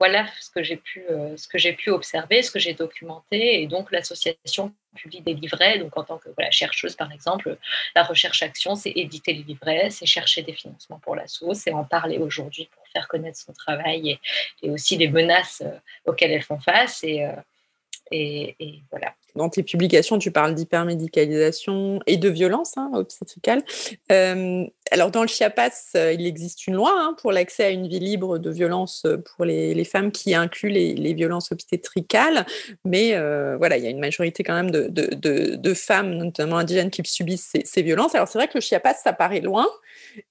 voilà 0.00 0.26
ce 0.40 0.50
que 0.50 0.62
j'ai 0.62 0.76
pu, 0.76 1.04
euh, 1.10 1.36
ce 1.36 1.68
pu 1.72 1.90
observer, 1.90 2.42
ce 2.42 2.50
que 2.50 2.58
j'ai 2.58 2.74
documenté. 2.74 3.62
Et 3.62 3.66
donc, 3.66 3.92
l'association 3.92 4.72
publie 4.96 5.20
des 5.20 5.34
livrets. 5.34 5.78
Donc, 5.78 5.96
en 5.96 6.04
tant 6.04 6.18
que 6.18 6.28
voilà, 6.36 6.50
chercheuse, 6.50 6.96
par 6.96 7.12
exemple, 7.12 7.56
la 7.94 8.02
recherche-action, 8.02 8.74
c'est 8.74 8.90
éditer 8.90 9.32
les 9.32 9.44
livrets, 9.44 9.90
c'est 9.90 10.06
chercher 10.06 10.42
des 10.42 10.52
financements 10.52 10.98
pour 10.98 11.14
l'assaut, 11.14 11.54
c'est 11.54 11.72
en 11.72 11.84
parler 11.84 12.18
aujourd'hui 12.18 12.68
faire 12.94 13.08
connaître 13.08 13.38
son 13.38 13.52
travail 13.52 14.18
et, 14.62 14.70
aussi 14.70 14.96
les 14.96 15.08
menaces 15.08 15.62
euh, 15.64 15.76
auxquelles 16.06 16.30
elles 16.30 16.42
font 16.42 16.60
face. 16.60 17.04
Euh, 17.04 18.54
et, 18.60 18.82
voilà. 18.90 19.14
Dans 19.34 19.48
tes 19.48 19.64
publications, 19.64 20.18
tu 20.18 20.30
parles 20.30 20.54
d'hypermédicalisation 20.54 21.98
et 22.06 22.16
de 22.16 22.28
violence 22.28 22.76
hein, 22.76 22.90
obstétricale. 22.94 23.64
Euh, 24.12 24.64
alors, 24.92 25.10
dans 25.10 25.22
le 25.22 25.26
Chiapas, 25.26 25.90
euh, 25.96 26.12
il 26.12 26.24
existe 26.24 26.68
une 26.68 26.74
loi 26.74 26.92
hein, 26.94 27.16
pour 27.20 27.32
l'accès 27.32 27.64
à 27.64 27.70
une 27.70 27.88
vie 27.88 27.98
libre 27.98 28.38
de 28.38 28.50
violence 28.50 29.04
pour 29.34 29.44
les, 29.44 29.84
femmes 29.84 30.12
qui 30.12 30.34
inclut 30.34 30.68
les, 30.68 31.14
violences 31.14 31.50
obstétricales. 31.50 32.46
Mais 32.84 33.18
voilà, 33.56 33.76
il 33.78 33.82
y 33.82 33.88
a 33.88 33.90
une 33.90 33.98
majorité 33.98 34.44
quand 34.44 34.54
même 34.54 34.70
de, 34.70 35.74
femmes, 35.74 36.14
notamment 36.14 36.58
indigènes, 36.58 36.90
qui 36.90 37.02
subissent 37.04 37.54
ces, 37.64 37.82
violences. 37.82 38.14
Alors, 38.14 38.28
c'est 38.28 38.38
vrai 38.38 38.46
que 38.46 38.54
le 38.54 38.60
Chiapas, 38.60 38.94
ça 38.94 39.12
paraît 39.12 39.40
loin. 39.40 39.66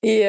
Et, 0.02 0.28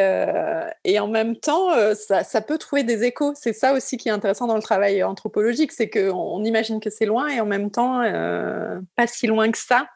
en 0.98 1.08
même 1.08 1.36
temps, 1.36 1.70
ça, 1.94 2.40
peut 2.40 2.58
trouver 2.58 2.82
des 2.82 3.04
échos. 3.04 3.32
C'est 3.34 3.52
ça 3.52 3.72
aussi 3.72 3.96
qui 3.96 4.08
est 4.08 4.12
intéressant 4.12 4.46
dans 4.46 4.56
le 4.56 4.62
travail 4.62 5.02
anthropologique, 5.02 5.72
c'est 5.72 5.90
qu'on 5.90 6.44
imagine 6.44 6.80
que 6.80 6.90
c'est 6.90 7.06
loin 7.06 7.28
et 7.28 7.40
en 7.40 7.46
même 7.46 7.70
temps, 7.70 8.02
pas 8.96 9.06
si 9.06 9.26
loin 9.26 9.50
que 9.50 9.58
ça 9.58 9.86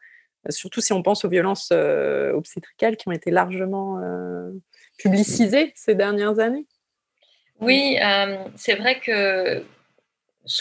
surtout 0.50 0.80
si 0.80 0.92
on 0.92 1.02
pense 1.02 1.24
aux 1.24 1.28
violences 1.28 1.70
euh, 1.72 2.32
obstétricales 2.32 2.96
qui 2.96 3.08
ont 3.08 3.12
été 3.12 3.30
largement 3.30 4.00
euh, 4.02 4.50
publicisées 4.98 5.72
ces 5.74 5.94
dernières 5.94 6.38
années. 6.38 6.66
Oui, 7.60 7.98
euh, 8.02 8.44
c'est 8.56 8.76
vrai 8.76 9.00
que 9.00 9.64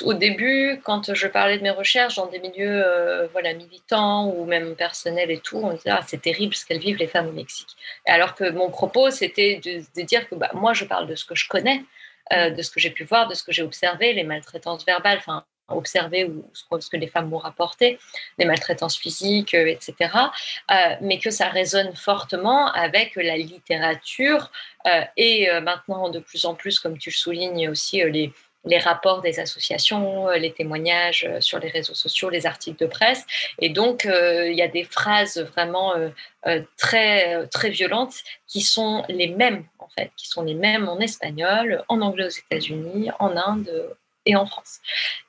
au 0.04 0.14
début, 0.14 0.82
quand 0.84 1.14
je 1.14 1.28
parlais 1.28 1.58
de 1.58 1.64
mes 1.64 1.70
recherches 1.70 2.16
dans 2.16 2.26
des 2.26 2.40
milieux 2.40 2.84
voilà, 3.32 3.54
militants 3.54 4.28
ou 4.28 4.46
même 4.46 4.76
personnels 4.76 5.32
et 5.32 5.40
tout, 5.40 5.58
on 5.58 5.72
disait 5.74 5.92
ah, 5.92 6.04
c'est 6.06 6.22
terrible 6.22 6.54
ce 6.56 6.66
qu'elles 6.66 6.80
vivent 6.80 6.98
les 6.98 7.08
femmes 7.08 7.28
au 7.28 7.32
Mexique. 7.32 7.70
Alors 8.06 8.36
que 8.36 8.50
mon 8.50 8.70
propos, 8.70 9.12
c'était 9.12 9.62
de, 9.64 10.02
dire 10.02 10.28
que 10.28 10.36
bah, 10.36 10.50
moi, 10.54 10.74
je 10.74 10.84
parle 10.84 11.08
de 11.08 11.16
ce 11.16 11.24
que 11.24 11.36
je 11.36 11.48
connais, 11.48 11.84
de 12.32 12.62
ce 12.62 12.70
que 12.70 12.82
j'ai 12.82 12.90
pu 12.90 13.06
voir, 13.06 13.30
de 13.30 13.34
ce 13.34 13.44
que 13.44 13.54
j'ai 13.54 13.64
observé, 13.64 14.12
les 14.14 14.24
maltraitances 14.24 14.86
verbales, 14.86 15.20
enfin 15.20 15.46
observé 15.70 16.26
ou 16.26 16.50
ce 16.54 16.90
que 16.90 16.98
les 16.98 17.08
femmes 17.08 17.30
m'ont 17.30 17.38
rapporté, 17.38 18.00
les 18.38 18.46
maltraitances 18.46 18.98
physiques, 18.98 19.54
euh, 19.54 19.68
etc., 19.68 19.96
euh, 20.72 20.76
mais 21.02 21.20
que 21.20 21.30
ça 21.30 21.50
résonne 21.50 21.96
fortement 21.96 22.72
avec 22.72 23.16
la 23.16 23.38
littérature 23.38 24.52
euh, 24.86 25.02
et 25.18 25.50
maintenant 25.62 26.10
de 26.10 26.20
plus 26.20 26.46
en 26.46 26.56
plus, 26.56 26.80
comme 26.80 26.98
tu 26.98 27.10
le 27.10 27.16
soulignes 27.16 27.70
aussi, 27.70 28.02
les, 28.04 28.32
les 28.66 28.80
rapports 28.80 29.22
des 29.22 29.40
associations, 29.40 30.30
les 30.32 30.52
témoignages 30.52 31.28
sur 31.40 31.60
les 31.60 31.70
réseaux 31.70 31.94
sociaux, 31.94 32.30
les 32.30 32.46
articles 32.46 32.78
de 32.80 32.90
presse. 32.90 33.26
Et 33.60 33.70
donc, 33.70 34.06
il 34.06 34.54
y 34.54 34.62
a 34.62 34.68
des 34.68 34.84
phrases 34.84 35.40
vraiment 35.40 35.94
très, 36.76 37.48
très 37.48 37.70
violentes 37.70 38.16
qui 38.46 38.62
sont 38.62 39.06
les 39.08 39.28
mêmes, 39.28 39.64
en 39.80 39.88
fait, 39.88 40.12
qui 40.18 40.28
sont 40.28 40.44
les 40.44 40.56
mêmes 40.56 40.90
en 40.90 41.00
espagnol, 41.00 41.84
en 41.88 42.02
anglais 42.02 42.26
aux 42.26 42.30
États-Unis, 42.30 43.10
en 43.20 43.38
Inde, 43.38 43.96
et 44.28 44.36
en 44.36 44.46
France. 44.46 44.80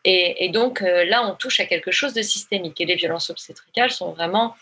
Et, 0.04 0.50
donc 0.50 0.82
euh, 0.82 1.04
là, 1.04 1.26
on 1.26 1.34
touche 1.34 1.60
à 1.60 1.66
quelque 1.66 1.90
chose 1.90 2.12
de 2.12 2.22
systémique. 2.22 2.80
Et 2.80 2.84
les 2.84 2.96
violences 2.96 3.30
obstétricales 3.30 3.90
sont 3.90 4.12
vraiment 4.12 4.54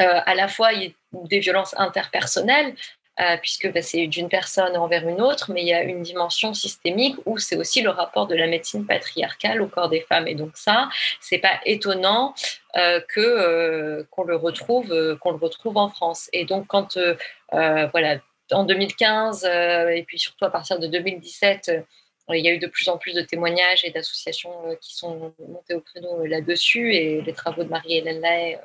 euh, 0.00 0.20
à 0.26 0.34
la 0.34 0.48
fois 0.48 0.70
des 0.74 1.38
violences 1.38 1.74
interpersonnelles, 1.78 2.74
euh, 3.20 3.36
puisque 3.38 3.72
bah, 3.72 3.82
c'est 3.82 4.06
d'une 4.06 4.28
personne 4.28 4.76
envers 4.76 5.06
une 5.06 5.20
autre, 5.20 5.52
mais 5.52 5.62
il 5.62 5.68
y 5.68 5.74
a 5.74 5.82
une 5.82 6.02
dimension 6.02 6.54
systémique 6.54 7.16
où 7.26 7.38
c'est 7.38 7.56
aussi 7.56 7.82
le 7.82 7.90
rapport 7.90 8.26
de 8.26 8.34
la 8.34 8.46
médecine 8.46 8.86
patriarcale 8.86 9.62
au 9.62 9.68
corps 9.68 9.88
des 9.88 10.00
femmes. 10.00 10.28
Et 10.28 10.34
donc 10.34 10.56
ça, 10.56 10.88
c'est 11.20 11.38
pas 11.38 11.60
étonnant 11.66 12.34
que 13.08 14.06
qu'on 14.10 14.24
le 14.24 14.36
retrouve 14.36 15.18
qu'on 15.20 15.32
le 15.32 15.36
retrouve 15.36 15.76
en 15.76 15.90
France. 15.90 16.30
Et 16.32 16.46
donc 16.46 16.66
quand 16.68 16.98
voilà 17.50 18.18
en 18.50 18.64
2015 18.64 19.44
et 19.44 20.04
puis 20.06 20.18
surtout 20.18 20.46
à 20.46 20.50
partir 20.50 20.78
de 20.78 20.86
2017 20.86 21.84
il 22.30 22.44
y 22.44 22.48
a 22.48 22.52
eu 22.52 22.58
de 22.58 22.66
plus 22.66 22.88
en 22.88 22.98
plus 22.98 23.14
de 23.14 23.22
témoignages 23.22 23.84
et 23.84 23.90
d'associations 23.90 24.66
euh, 24.66 24.74
qui 24.76 24.94
sont 24.94 25.34
montées 25.48 25.74
au 25.74 25.80
créneau 25.80 26.20
euh, 26.20 26.26
là-dessus 26.26 26.94
et 26.94 27.20
les 27.20 27.32
travaux 27.32 27.64
de 27.64 27.68
Marie-Hélène 27.68 28.20
Lay 28.20 28.60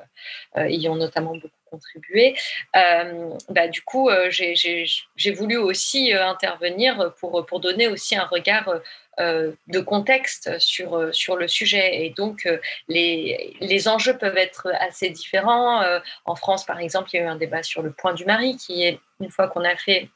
euh, 0.56 0.68
y 0.68 0.88
ont 0.88 0.96
notamment 0.96 1.34
beaucoup 1.34 1.48
contribué. 1.70 2.36
bah, 2.74 3.68
du 3.68 3.82
coup, 3.82 4.10
j'ai 4.28 5.32
voulu 5.32 5.56
aussi 5.56 6.12
intervenir 6.12 7.12
pour, 7.18 7.60
donner 7.60 7.88
aussi 7.88 8.16
un 8.16 8.24
regard 8.26 8.72
de 9.18 9.80
contexte 9.80 10.58
sur, 10.58 10.96
le 11.36 11.48
sujet. 11.48 12.04
Et 12.04 12.10
donc, 12.10 12.48
les, 12.88 13.88
enjeux 13.88 14.16
peuvent 14.16 14.38
être 14.38 14.68
assez 14.80 15.10
différents. 15.10 15.82
en 16.24 16.34
France, 16.34 16.64
par 16.64 16.78
exemple, 16.80 17.10
il 17.12 17.16
y 17.16 17.20
a 17.20 17.24
eu 17.24 17.28
un 17.28 17.36
débat 17.36 17.62
sur 17.62 17.82
le 17.82 17.90
point 17.90 18.14
du 18.14 18.24
mari 18.24 18.56
qui 18.56 18.84
est, 18.84 19.00
une 19.20 19.30
fois 19.30 19.48
qu'on 19.48 19.64
a 19.64 19.76
fait 19.76 20.08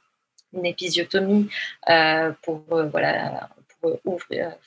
une 0.52 0.66
épisiotomie 0.66 1.48
euh, 1.88 2.32
pour, 2.42 2.64
euh, 2.72 2.90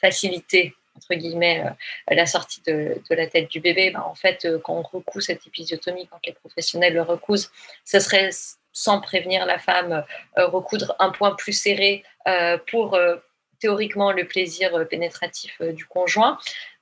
faciliter 0.02 0.74
entre 0.96 1.16
guillemets 1.16 1.64
la 2.10 2.26
sortie 2.26 2.62
de, 2.66 3.02
la 3.10 3.28
tête 3.28 3.50
du 3.50 3.60
bébé, 3.60 3.92
ben, 3.92 4.02
en 4.02 4.16
fait, 4.16 4.48
quand 4.64 4.76
on 4.76 4.82
recoue 4.82 5.22
cette 5.22 5.46
épisiotomie, 5.46 6.08
quand 6.08 6.20
les 6.26 6.34
professionnels 6.34 6.94
le 6.94 7.02
recousent, 7.02 7.52
ce 7.84 8.00
serait 8.00 8.30
sans 8.72 9.02
prévenir 9.02 9.46
la 9.46 9.60
femme 9.60 10.04
recoudre 10.36 10.96
un 11.00 11.10
point 11.10 11.36
plus 11.36 11.54
serré 11.54 12.04
pour 12.68 12.98
théoriquement 13.60 14.12
le 14.12 14.28
plaisir 14.28 14.88
pénétratif 14.90 15.62
du 15.62 15.86
conjoint. 15.86 16.38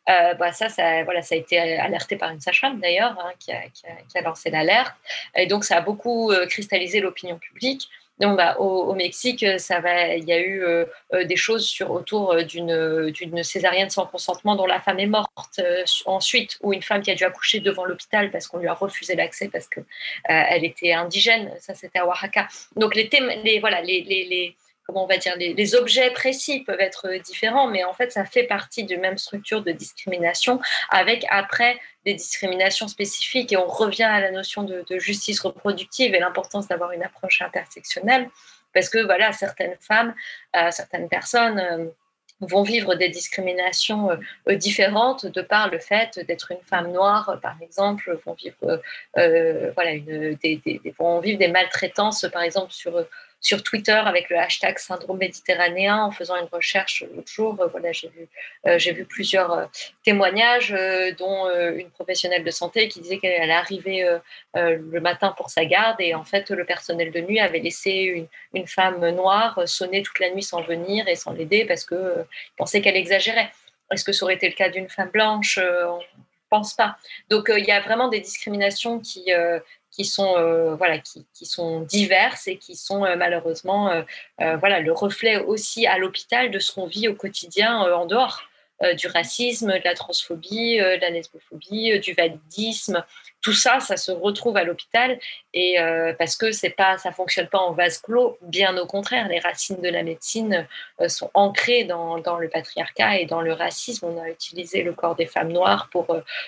bah 0.07 0.51
ça, 0.51 0.69
ça, 0.69 1.03
voilà, 1.03 1.21
ça 1.21 1.35
a 1.35 1.37
été 1.37 1.57
alerté 1.59 2.15
par 2.15 2.31
une 2.31 2.39
sage-femme 2.39 2.79
d'ailleurs, 2.79 3.17
hein, 3.19 3.31
qui, 3.39 3.51
a, 3.51 4.21
lancé 4.21 4.49
l'alerte. 4.49 4.95
Et 5.35 5.47
donc, 5.47 5.63
ça 5.63 5.77
a 5.77 5.81
beaucoup 5.81 6.31
cristallisé 6.49 6.99
l'opinion 6.99 7.37
publique. 7.37 7.89
Donc, 8.19 8.37
bah, 8.37 8.57
au, 8.59 8.93
Mexique, 8.93 9.45
ça 9.57 9.79
va, 9.79 10.13
il 10.15 10.23
y 10.25 10.33
a 10.33 10.39
eu 10.39 10.63
euh, 10.63 10.85
euh, 11.13 11.25
des 11.25 11.35
choses 11.35 11.65
sur, 11.65 11.91
autour 11.91 12.33
euh, 12.33 12.43
d'une 12.43 13.43
césarienne 13.43 13.89
sans 13.89 14.05
consentement 14.05 14.55
dont 14.55 14.67
la 14.67 14.79
femme 14.79 14.99
est 14.99 15.07
morte 15.07 15.61
ensuite, 16.05 16.57
ou 16.61 16.73
une 16.73 16.83
femme 16.83 17.01
qui 17.01 17.09
a 17.09 17.15
dû 17.15 17.23
accoucher 17.23 17.59
devant 17.59 17.85
l'hôpital 17.85 18.29
parce 18.31 18.47
qu'on 18.47 18.59
lui 18.59 18.67
a 18.67 18.73
refusé 18.73 19.15
l'accès 19.15 19.49
parce 19.49 19.67
qu'elle 19.67 19.85
elle 20.25 20.63
était 20.63 20.93
indigène. 20.93 21.51
Ça, 21.59 21.73
c'était 21.73 21.99
à 21.99 22.07
Oaxaca. 22.07 22.47
Donc, 22.75 22.95
les, 22.95 23.09
thèmes, 23.09 23.31
les, 23.43 23.59
voilà, 23.59 23.81
les, 23.81 24.01
les 24.01 24.55
comment 24.85 25.05
on 25.05 25.07
va 25.07 25.17
dire, 25.17 25.35
les, 25.37 25.75
objets 25.75 26.11
précis 26.11 26.61
peuvent 26.61 26.79
être 26.79 27.09
différents, 27.23 27.67
mais 27.67 27.83
en 27.83 27.93
fait, 27.93 28.11
ça 28.11 28.25
fait 28.25 28.43
partie 28.43 28.83
d'une 28.83 28.99
même 28.99 29.17
structure 29.17 29.63
de 29.63 29.71
discrimination 29.71 30.59
avec 30.89 31.25
après 31.29 31.79
des 32.05 32.13
discriminations 32.13 32.87
spécifiques. 32.87 33.51
Et 33.53 33.57
on 33.57 33.67
revient 33.67 34.03
à 34.03 34.19
la 34.19 34.31
notion 34.31 34.63
de, 34.63 34.83
justice 34.99 35.39
reproductive 35.39 36.13
et 36.13 36.19
l'importance 36.19 36.67
d'avoir 36.67 36.91
une 36.91 37.03
approche 37.03 37.41
intersectionnelle 37.41 38.29
parce 38.73 38.89
que 38.89 39.03
voilà, 39.03 39.31
certaines 39.31 39.75
femmes, 39.79 40.13
euh, 40.55 40.71
certaines 40.71 41.07
personnes 41.07 41.59
euh, 41.59 41.85
vont 42.41 42.63
vivre 42.63 42.95
des 42.95 43.09
discriminations 43.09 44.09
euh, 44.49 44.55
différentes 44.55 45.25
de 45.25 45.41
par 45.41 45.69
le 45.69 45.79
fait 45.79 46.19
d'être 46.27 46.51
une 46.51 46.63
femme 46.63 46.91
noire, 46.91 47.39
par 47.41 47.55
exemple, 47.61 48.19
voilà, 49.15 49.91
vont 50.97 51.19
vivre 51.19 51.37
des 51.37 51.47
maltraitances, 51.47 52.25
par 52.33 52.41
exemple, 52.41 52.71
sur 52.73 53.05
sur 53.43 53.61
Twitter 53.61 53.91
avec 53.91 54.29
le 54.29 54.37
hashtag 54.37 54.79
syndrome 54.79 55.17
méditerranéen 55.17 56.05
en 56.05 56.11
faisant 56.11 56.37
une 56.37 56.47
recherche 56.51 57.03
l'autre 57.13 57.31
jour. 57.31 57.59
Euh, 57.59 57.67
voilà, 57.67 57.91
j'ai 57.91 58.07
vu, 58.07 58.27
euh, 58.65 58.77
vu 58.77 59.05
plusieurs 59.05 59.51
euh, 59.51 59.65
témoignages, 60.05 60.73
dont 61.19 61.49
une 61.75 61.89
professionnelle 61.91 62.43
de 62.43 62.51
santé 62.51 62.87
qui 62.87 63.01
disait 63.01 63.17
qu'elle 63.17 63.51
arriver 63.51 64.07
le 64.55 64.99
matin 64.99 65.33
pour 65.35 65.49
sa 65.49 65.65
garde 65.65 65.97
et 65.99 66.15
en 66.15 66.23
fait 66.23 66.49
le 66.49 66.63
personnel 66.63 67.11
de 67.11 67.19
nuit 67.19 67.39
avait 67.39 67.59
laissé 67.59 67.91
une, 67.91 68.27
une 68.53 68.67
femme 68.67 69.07
noire 69.09 69.67
sonner 69.67 70.01
toute 70.01 70.19
la 70.19 70.29
nuit 70.29 70.43
sans 70.43 70.61
venir 70.61 71.07
et 71.09 71.15
sans 71.15 71.33
l'aider 71.33 71.65
parce 71.65 71.83
que 71.83 72.25
pensait 72.55 72.81
qu'elle 72.81 72.95
exagérait. 72.95 73.51
Est-ce 73.91 74.05
que 74.05 74.13
ça 74.13 74.23
aurait 74.23 74.35
été 74.35 74.47
le 74.47 74.55
cas 74.55 74.69
d'une 74.69 74.89
femme 74.89 75.09
blanche? 75.09 75.59
On 75.59 75.99
pense 76.49 76.73
pas. 76.73 76.95
Donc 77.29 77.51
il 77.55 77.65
y 77.65 77.71
a 77.71 77.81
vraiment 77.81 78.07
des 78.07 78.21
discriminations 78.21 78.99
qui, 78.99 79.31
qui 79.93 80.05
sont 80.05 80.35
euh, 80.37 80.75
voilà 80.75 80.97
qui, 80.97 81.25
qui, 81.33 81.45
sont 81.45 81.81
diverses 81.81 82.47
et 82.47 82.57
qui 82.57 82.75
sont 82.75 83.05
euh, 83.05 83.15
malheureusement 83.15 83.91
euh, 83.91 84.57
voilà 84.57 84.79
le 84.79 84.91
reflet 84.91 85.37
aussi 85.37 85.85
à 85.85 85.97
l'hôpital 85.97 86.51
de 86.51 86.59
ce 86.59 86.71
qu'on 86.71 86.87
vit 86.87 87.07
au 87.07 87.15
quotidien 87.15 87.79
en 87.79 88.05
dehors 88.05 88.41
du 88.97 89.07
racisme, 89.07 89.71
de 89.71 89.81
la 89.85 89.93
transphobie, 89.93 90.77
de 90.77 90.99
la 90.99 91.09
lesbophobie, 91.09 91.97
du 92.01 92.13
validisme. 92.13 93.05
Tout 93.41 93.53
ça, 93.53 93.79
ça 93.79 93.95
se 93.95 94.11
retrouve 94.11 94.57
à 94.57 94.65
l'hôpital 94.65 95.19
et 95.53 95.77
parce 96.17 96.35
que 96.35 96.51
c'est 96.51 96.71
pas, 96.71 96.97
ça 96.97 97.13
fonctionne 97.13 97.47
pas 97.47 97.59
en 97.59 97.71
vase 97.71 97.99
clos. 97.99 98.37
Bien 98.41 98.75
au 98.77 98.85
contraire, 98.85 99.29
les 99.29 99.39
racines 99.39 99.79
de 99.79 99.87
la 99.87 100.03
médecine 100.03 100.67
sont 101.07 101.31
ancrées 101.33 101.85
dans, 101.85 102.17
dans, 102.17 102.37
le 102.37 102.49
patriarcat 102.49 103.19
et 103.19 103.25
dans 103.25 103.41
le 103.41 103.53
racisme. 103.53 104.07
On 104.07 104.21
a 104.21 104.29
utilisé 104.29 104.83
le 104.83 104.91
corps 104.91 105.15
des 105.15 105.27
femmes 105.27 105.53
noires 105.53 105.87
pour 105.89 106.07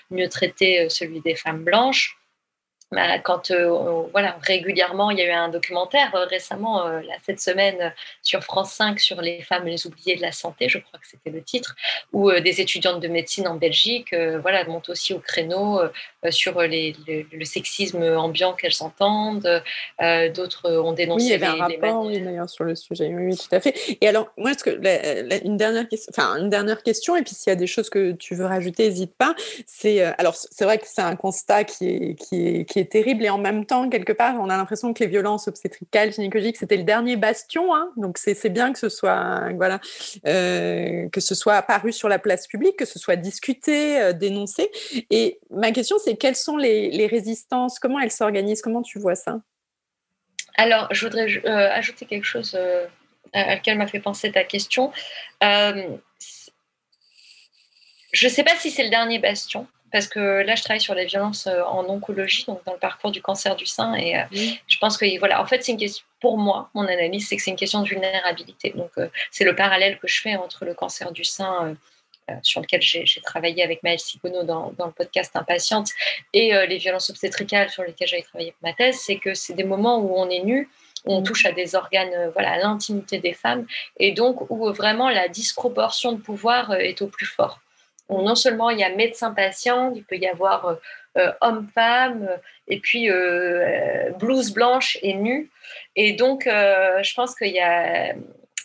mieux 0.10 0.28
traiter 0.28 0.90
celui 0.90 1.22
des 1.22 1.36
femmes 1.36 1.64
blanches. 1.64 2.18
Bah, 2.92 3.18
quand 3.18 3.50
euh, 3.50 4.04
voilà, 4.12 4.38
régulièrement, 4.44 5.10
il 5.10 5.18
y 5.18 5.22
a 5.22 5.26
eu 5.26 5.32
un 5.32 5.50
documentaire 5.50 6.14
euh, 6.14 6.26
récemment, 6.26 6.86
euh, 6.86 7.02
cette 7.26 7.42
semaine, 7.42 7.92
sur 8.22 8.44
France 8.44 8.74
5 8.74 9.00
sur 9.00 9.22
les 9.22 9.42
femmes 9.42 9.66
les 9.66 9.88
oubliées 9.88 10.16
de 10.16 10.22
la 10.22 10.32
santé, 10.32 10.70
je 10.70 10.78
crois 10.78 11.00
que 11.00 11.08
c'était 11.08 11.32
le 11.32 11.42
titre, 11.42 11.76
où 12.14 12.32
des 12.32 12.62
étudiantes 12.62 13.02
de 13.02 13.08
médecine 13.08 13.48
en 13.48 13.56
Belgique 13.56 14.16
voilà, 14.42 14.64
montent 14.66 14.90
aussi 14.90 15.14
au 15.14 15.20
créneau 15.20 15.82
sur 16.30 16.62
les, 16.62 16.96
le, 17.08 17.46
sexisme 17.46 18.04
ambiant 18.04 18.54
qu'elles 18.54 18.82
entendent. 18.82 19.64
D'autres 20.00 20.72
ont 20.72 20.94
dénoncé. 20.94 21.26
Oui, 21.26 21.30
il 21.30 21.32
y 21.32 21.34
avait 21.34 21.46
un 21.46 21.56
rapport 21.56 22.10
d'ailleurs 22.10 22.50
sur 22.50 22.64
le 22.64 22.76
sujet. 22.76 23.12
Oui, 23.14 23.36
tout 23.36 23.54
à 23.54 23.60
fait. 23.60 23.98
Et 24.00 24.08
alors, 24.08 24.30
moi, 24.38 24.52
est-ce 24.52 24.64
que 24.64 25.46
une, 25.46 25.58
dernière 25.58 25.88
question, 25.88 26.12
enfin, 26.16 26.38
une 26.38 26.50
dernière 26.50 26.84
question, 26.84 27.16
et 27.16 27.24
puis 27.24 27.36
s'il 27.36 27.50
y 27.50 27.54
a 27.54 27.58
des 27.58 27.68
choses 27.68 27.90
que 27.90 28.14
tu 28.14 28.36
veux 28.36 28.46
rajouter, 28.46 28.88
n'hésite 28.88 29.16
pas. 29.16 29.36
C'est 29.66 30.02
alors, 30.02 30.36
c'est 30.36 30.66
vrai 30.66 30.78
que 30.78 30.86
c'est 30.88 31.02
un 31.02 31.16
constat 31.16 31.64
qui 31.64 31.90
est, 31.90 32.16
qui 32.16 32.48
est 32.48 32.66
qui 32.75 32.75
est 32.80 32.92
terrible 32.92 33.24
et 33.26 33.30
en 33.30 33.38
même 33.38 33.66
temps, 33.66 33.90
quelque 33.90 34.14
part, 34.14 34.36
on 34.40 34.50
a 34.50 34.58
l'impression 34.58 34.94
que 34.94 35.04
les 35.04 35.10
violences 35.10 35.48
obstétricales, 35.48 36.14
gynécologiques, 36.14 36.58
c'était 36.58 36.78
le 36.78 36.84
dernier 36.84 37.16
bastion. 37.16 37.76
Hein. 37.76 37.92
donc 37.98 38.18
c'est 38.18 38.50
bien 38.50 38.74
que 38.74 38.80
ce 38.80 38.90
soit 38.90 39.52
voilà 39.56 39.80
euh, 40.28 41.10
que 41.10 41.22
ce 41.22 41.36
soit 41.36 41.56
apparu 41.56 41.92
sur 41.92 42.10
la 42.10 42.20
place 42.20 42.48
publique, 42.48 42.78
que 42.78 42.86
ce 42.86 43.00
soit 43.00 43.16
discuté, 43.16 44.00
euh, 44.00 44.14
dénoncé. 44.14 44.70
Et 45.10 45.40
ma 45.50 45.72
question, 45.72 45.98
c'est 46.04 46.16
quelles 46.16 46.36
sont 46.36 46.58
les, 46.58 47.08
résistances? 47.08 47.80
Comment 47.80 48.00
elles 48.00 48.12
s'organisent? 48.12 48.62
Comment 48.62 48.82
tu 48.82 49.00
vois 49.00 49.16
ça? 49.16 49.40
Alors, 50.58 50.88
je 50.92 51.06
voudrais 51.06 51.46
ajouter 51.46 52.06
quelque 52.06 52.26
chose 52.26 52.58
à 53.34 53.46
laquelle 53.48 53.78
m'a 53.78 53.88
fait 53.88 54.00
penser 54.00 54.32
ta 54.32 54.44
question. 54.44 54.92
je 55.42 55.98
ne 58.24 58.30
sais 58.30 58.44
pas 58.44 58.56
si 58.56 58.72
c'est 58.72 58.84
le 58.84 58.90
dernier 58.90 59.20
bastion, 59.20 59.68
parce 59.96 60.10
que 60.10 60.44
là, 60.44 60.56
je 60.56 60.62
travaille 60.62 60.82
sur 60.82 60.94
les 60.94 61.06
violences 61.06 61.48
euh, 61.48 61.64
en 61.64 61.86
oncologie, 61.86 62.44
donc 62.48 62.62
dans 62.66 62.74
le 62.74 62.80
parcours 62.80 63.12
du 63.12 63.22
cancer 63.22 63.56
du 63.56 63.66
sein. 63.66 63.94
Et 63.94 64.18
euh, 64.18 64.24
je 64.68 64.78
pense 64.78 64.98
que, 64.98 65.06
voilà, 65.20 65.42
en 65.42 65.46
fait, 65.46 65.64
c'est 65.64 65.72
une 65.72 65.78
question, 65.78 66.06
pour 66.20 66.38
moi, 66.38 66.70
mon 66.74 66.86
analyse, 66.86 67.30
c'est 67.30 67.38
que 67.38 67.42
c'est 67.42 67.52
une 67.52 67.56
question 67.56 67.82
de 67.82 67.88
vulnérabilité. 67.88 68.74
Donc, 68.76 68.92
euh, 68.98 69.08
c'est 69.32 69.46
le 69.46 69.56
parallèle 69.56 69.98
que 69.98 70.10
je 70.10 70.20
fais 70.20 70.36
entre 70.36 70.66
le 70.66 70.74
cancer 70.74 71.14
du 71.14 71.24
sein, 71.24 71.78
sur 72.42 72.60
lequel 72.60 72.82
j'ai 72.82 73.22
travaillé 73.22 73.64
avec 73.64 73.84
Maëlle 73.84 74.00
Sigono 74.00 74.44
dans, 74.44 74.74
dans, 74.78 74.88
le 74.88 74.92
podcast 74.92 75.34
Impatiente, 75.36 75.92
et 76.34 76.52
les 76.68 76.78
violences 76.78 77.10
obstétricales 77.10 77.70
sur 77.70 77.84
lesquelles 77.84 78.10
j'avais 78.10 78.24
travaillé 78.24 78.52
pour 78.52 78.68
ma 78.68 78.74
thèse, 78.74 79.00
c'est 79.00 79.18
que 79.18 79.34
c'est 79.34 79.54
des 79.54 79.64
moments 79.64 80.00
où 80.00 80.14
on 80.18 80.30
est 80.30 80.44
nu, 80.44 80.68
où 81.06 81.14
on 81.14 81.22
touche 81.22 81.46
à 81.46 81.52
des 81.52 81.76
organes, 81.76 82.32
voilà, 82.34 82.54
à 82.54 82.58
l'intimité 82.58 83.20
des 83.20 83.34
femmes, 83.34 83.68
et 83.98 84.12
donc 84.12 84.50
où 84.50 84.74
vraiment 84.74 85.10
la 85.10 85.28
disproportion 85.30 86.14
de 86.14 86.18
pouvoir 86.18 86.74
est 86.74 87.02
au 87.04 87.08
plus 87.08 87.28
fort 87.28 87.60
non 88.10 88.36
seulement 88.36 88.70
il 88.70 88.80
y 88.80 88.84
a 88.84 88.90
médecin-patient, 88.90 89.94
il 89.96 90.04
peut 90.04 90.18
y 90.18 90.28
avoir 90.28 90.66
euh, 90.66 90.76
euh, 91.18 91.32
homme-femme, 91.42 92.28
euh, 92.30 92.38
et 92.68 92.80
puis 92.80 93.10
blouse 94.20 94.52
blanche 94.52 94.98
et 95.02 95.14
nue. 95.14 95.50
Et 95.96 96.14
donc, 96.14 96.46
je 96.46 97.14
pense 97.14 97.36
qu'il 97.36 97.54
y 97.54 97.60
a 97.60 98.14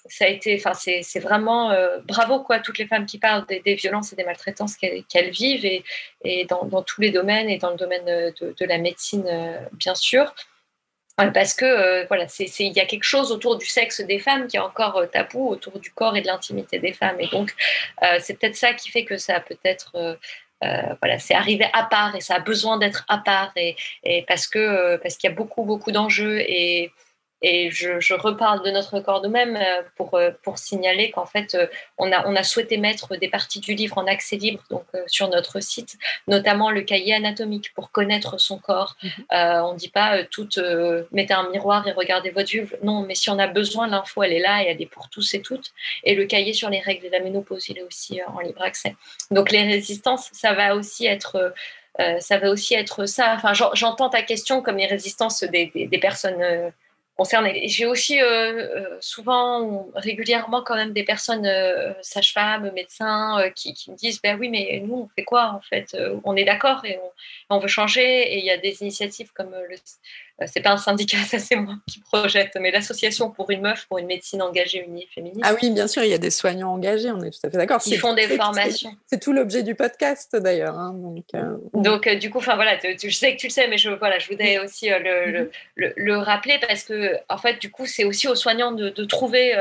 ça 0.06 0.24
a 0.24 0.28
été, 0.28 0.56
enfin, 0.56 0.72
c'est 0.74 1.20
vraiment 1.20 1.72
bravo 2.08 2.40
quoi, 2.40 2.58
toutes 2.58 2.78
les 2.78 2.86
femmes 2.86 3.06
qui 3.06 3.18
parlent 3.18 3.44
des, 3.46 3.74
violences 3.74 4.12
et 4.12 4.16
des 4.16 4.24
maltraitances 4.24 4.76
qu'elles 4.76 5.30
vivent 5.30 5.64
et, 5.64 5.84
et 6.24 6.46
dans, 6.46 6.82
tous 6.82 7.00
les 7.00 7.10
domaines 7.10 7.48
et 7.48 7.58
dans 7.58 7.70
le 7.70 7.76
domaine 7.76 8.04
de, 8.06 8.54
de 8.58 8.64
la 8.64 8.78
médecine, 8.78 9.30
bien 9.74 9.94
sûr 9.94 10.34
parce 11.28 11.54
que 11.54 11.64
euh, 11.64 12.04
voilà, 12.08 12.26
il 12.38 12.72
y 12.72 12.80
a 12.80 12.86
quelque 12.86 13.04
chose 13.04 13.30
autour 13.32 13.58
du 13.58 13.66
sexe 13.66 14.00
des 14.00 14.18
femmes 14.18 14.46
qui 14.46 14.56
est 14.56 14.60
encore 14.60 14.96
euh, 14.96 15.06
tabou, 15.06 15.48
autour 15.48 15.78
du 15.78 15.90
corps 15.90 16.16
et 16.16 16.22
de 16.22 16.26
l'intimité 16.26 16.78
des 16.78 16.92
femmes. 16.92 17.20
Et 17.20 17.28
donc, 17.28 17.54
euh, 18.02 18.18
c'est 18.20 18.38
peut-être 18.38 18.56
ça 18.56 18.72
qui 18.74 18.90
fait 18.90 19.04
que 19.04 19.16
ça 19.16 19.36
a 19.36 19.40
peut-être. 19.40 20.18
voilà, 21.00 21.18
c'est 21.18 21.34
arrivé 21.34 21.66
à 21.72 21.84
part 21.84 22.14
et 22.14 22.20
ça 22.20 22.34
a 22.36 22.40
besoin 22.40 22.78
d'être 22.78 23.04
à 23.08 23.18
part 23.18 23.52
et 23.56 23.76
parce 24.28 24.46
que 24.46 24.96
parce 24.96 25.16
qu'il 25.16 25.30
y 25.30 25.32
a 25.32 25.36
beaucoup 25.36 25.64
beaucoup 25.64 25.90
d'enjeux 25.90 26.38
et 26.40 26.92
et 27.42 27.70
je, 27.70 28.14
reparle 28.14 28.62
de 28.64 28.70
notre 28.70 29.00
corps 29.00 29.22
nous-mêmes 29.22 29.56
euh, 29.56 29.82
pour, 29.96 30.14
euh, 30.14 30.30
pour 30.42 30.58
signaler 30.58 31.10
qu'en 31.10 31.24
fait, 31.24 31.54
euh, 31.54 31.66
on 31.96 32.12
a, 32.12 32.26
on 32.26 32.36
a 32.36 32.42
souhaité 32.42 32.76
mettre 32.76 33.16
des 33.16 33.28
parties 33.28 33.60
du 33.60 33.74
livre 33.74 33.96
en 33.98 34.06
accès 34.06 34.36
libre 34.36 34.62
donc, 34.68 34.84
sur 35.06 35.28
notre 35.28 35.60
site, 35.60 35.96
notamment 36.26 36.70
le 36.70 36.82
cahier 36.82 37.14
anatomique 37.14 37.72
pour 37.74 37.90
connaître 37.90 38.38
son 38.38 38.58
corps. 38.58 38.96
Mhm. 39.02 39.10
on 39.30 39.72
ne 39.72 39.78
dit 39.78 39.88
pas 39.88 40.24
tout, 40.24 40.48
mettez 41.12 41.34
un 41.34 41.48
miroir 41.50 41.86
et 41.88 41.92
regardez 41.92 42.30
votre 42.30 42.50
vulve. 42.50 42.76
Non, 42.82 43.02
mais 43.02 43.14
si 43.14 43.30
on 43.30 43.38
a 43.38 43.46
besoin, 43.46 43.86
l'info, 43.86 44.22
elle 44.22 44.32
est 44.32 44.40
là 44.40 44.62
et 44.62 44.66
elle 44.66 44.82
est 44.82 44.86
pour 44.86 45.08
tous 45.08 45.34
et 45.34 45.40
toutes. 45.40 45.72
Et 46.04 46.14
le 46.14 46.26
cahier 46.26 46.52
sur 46.52 46.68
les 46.70 46.80
règles 46.80 47.06
de 47.06 47.12
la 47.12 47.20
ménopause, 47.20 47.68
il 47.68 47.78
est 47.78 47.82
aussi 47.82 48.20
en 48.26 48.40
libre 48.40 48.62
accès. 48.62 48.96
Donc 49.30 49.50
les 49.50 49.62
résistances, 49.62 50.28
ça 50.32 50.52
va 50.52 50.74
aussi 50.74 51.06
être... 51.06 51.54
ça 52.18 52.38
va 52.38 52.50
aussi 52.50 52.74
être 52.74 53.06
ça. 53.06 53.34
Enfin, 53.34 53.52
j'entends 53.74 54.08
ta 54.10 54.22
question 54.22 54.62
comme 54.62 54.76
les 54.76 54.86
résistances 54.86 55.42
des, 55.44 55.70
des, 55.74 55.86
des 55.86 55.98
personnes 55.98 56.72
j'ai 57.64 57.86
aussi 57.86 58.20
euh, 58.20 58.26
euh, 58.26 58.96
souvent, 59.00 59.88
régulièrement 59.94 60.62
quand 60.62 60.76
même 60.76 60.92
des 60.92 61.04
personnes, 61.04 61.46
euh, 61.46 61.92
sages-femmes, 62.02 62.70
médecins, 62.74 63.50
qui, 63.54 63.74
me 63.88 63.96
disent, 63.96 64.20
ben 64.22 64.38
oui, 64.38 64.48
mais 64.48 64.82
nous, 64.84 64.94
on 64.94 65.08
fait 65.08 65.24
quoi 65.24 65.52
en 65.54 65.60
fait? 65.60 65.96
On 66.24 66.36
est 66.36 66.44
d'accord 66.44 66.84
et 66.84 66.98
on, 67.50 67.58
veut 67.58 67.68
changer. 67.68 68.32
Et 68.32 68.38
il 68.38 68.44
y 68.44 68.50
a 68.50 68.56
des 68.56 68.82
initiatives 68.82 69.32
comme 69.32 69.50
le 69.68 69.76
c'est 70.46 70.60
pas 70.60 70.70
un 70.70 70.76
syndicat, 70.76 71.18
ça 71.26 71.38
c'est 71.38 71.56
moi 71.56 71.74
qui 71.86 72.00
projette, 72.00 72.56
mais 72.60 72.70
l'association 72.70 73.30
pour 73.30 73.50
une 73.50 73.60
meuf, 73.60 73.86
pour 73.86 73.98
une 73.98 74.06
médecine 74.06 74.42
engagée, 74.42 74.84
unie, 74.84 75.06
féministe. 75.14 75.42
Ah 75.44 75.54
oui, 75.60 75.70
bien 75.70 75.86
sûr, 75.86 76.02
il 76.02 76.10
y 76.10 76.14
a 76.14 76.18
des 76.18 76.30
soignants 76.30 76.72
engagés, 76.72 77.10
on 77.10 77.22
est 77.22 77.30
tout 77.30 77.46
à 77.46 77.50
fait 77.50 77.58
d'accord. 77.58 77.80
Ils 77.86 77.98
font 77.98 78.14
des 78.14 78.28
formations. 78.28 78.96
C'est 79.06 79.20
tout 79.20 79.32
l'objet 79.32 79.62
du 79.62 79.74
podcast 79.74 80.36
d'ailleurs. 80.36 80.78
Hein, 80.78 80.94
donc, 80.94 81.24
euh, 81.34 81.56
donc 81.74 82.06
euh, 82.06 82.14
du 82.14 82.30
coup, 82.30 82.38
enfin 82.38 82.54
voilà, 82.54 82.78
je 82.78 83.10
sais 83.10 83.34
que 83.34 83.40
tu 83.40 83.48
le 83.48 83.52
sais, 83.52 83.68
mais 83.68 83.78
je 83.78 83.90
voilà, 83.90 84.18
je 84.18 84.28
voudrais 84.28 84.58
aussi 84.58 84.88
le, 84.88 85.50
le, 85.76 86.18
rappeler 86.18 86.58
parce 86.66 86.84
que 86.84 87.16
en 87.28 87.38
fait, 87.38 87.60
du 87.60 87.70
coup, 87.70 87.86
c'est 87.86 88.04
aussi 88.04 88.28
aux 88.28 88.34
soignants 88.34 88.72
de, 88.72 88.90
trouver 89.04 89.54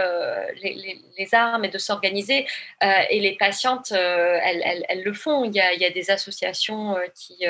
les, 0.61 0.99
les, 1.17 1.33
armes 1.33 1.65
et 1.65 1.69
de 1.69 1.77
s'organiser. 1.77 2.45
et 2.81 3.19
les 3.19 3.35
patientes, 3.37 3.91
elles, 3.91 4.61
elles, 4.63 4.85
elles, 4.87 5.03
le 5.03 5.13
font. 5.13 5.43
Il 5.45 5.53
y 5.53 5.59
a, 5.59 5.73
il 5.73 5.81
y 5.81 5.85
a 5.85 5.89
des 5.89 6.11
associations 6.11 6.95
qui 7.15 7.45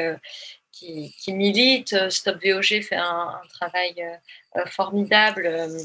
qui, 0.79 1.33
militent. 1.33 2.09
Stop 2.09 2.37
VOG 2.43 2.81
fait 2.81 2.95
un, 2.95 3.39
travail 3.53 3.95
euh, 4.55 4.65
formidable 4.67 5.45
euh, 5.45 5.79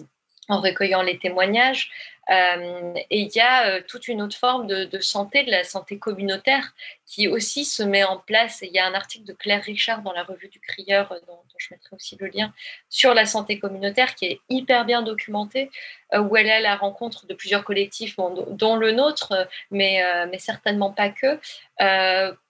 en 0.48 0.60
recueillant 0.60 1.02
les 1.02 1.18
témoignages. 1.18 1.90
Euh, 2.30 2.94
et 3.10 3.20
il 3.20 3.30
y 3.34 3.40
a 3.40 3.82
toute 3.82 4.08
une 4.08 4.22
autre 4.22 4.36
forme 4.36 4.66
de, 4.66 4.98
santé, 5.00 5.44
de 5.44 5.50
la 5.50 5.64
santé 5.64 5.98
communautaire, 5.98 6.74
qui 7.06 7.28
aussi 7.28 7.64
se 7.64 7.82
met 7.82 8.02
en 8.04 8.16
place. 8.18 8.60
il 8.62 8.72
y 8.72 8.78
a 8.78 8.86
un 8.86 8.94
article 8.94 9.26
de 9.26 9.34
Claire 9.34 9.62
Richard 9.62 10.02
dans 10.02 10.12
la 10.12 10.22
revue 10.22 10.48
du 10.48 10.58
Crieur, 10.58 11.14
dont, 11.26 11.38
je 11.58 11.68
mettrai 11.70 11.94
aussi 11.94 12.16
le 12.18 12.28
lien, 12.28 12.52
sur 12.88 13.14
la 13.14 13.26
santé 13.26 13.58
communautaire, 13.58 14.14
qui 14.14 14.26
est 14.26 14.40
hyper 14.48 14.84
bien 14.84 15.02
documenté, 15.02 15.70
où 16.16 16.36
elle 16.36 16.46
est 16.46 16.52
à 16.52 16.60
la 16.60 16.76
rencontre 16.76 17.26
de 17.26 17.34
plusieurs 17.34 17.64
collectifs, 17.64 18.16
dont 18.16 18.76
le 18.76 18.92
nôtre, 18.92 19.48
mais, 19.70 20.02
mais 20.30 20.38
certainement 20.38 20.92
pas 20.92 21.10
que, 21.10 21.38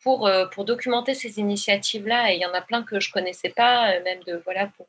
pour, 0.02 0.30
pour 0.52 0.64
documenter 0.64 1.14
ces 1.14 1.38
initiatives-là. 1.38 2.32
Et 2.32 2.36
il 2.36 2.40
y 2.40 2.46
en 2.46 2.54
a 2.54 2.62
plein 2.62 2.82
que 2.82 3.00
je 3.00 3.10
connaissais 3.10 3.50
pas, 3.50 3.98
même 4.00 4.22
de 4.24 4.40
voilà 4.44 4.68
pour 4.68 4.86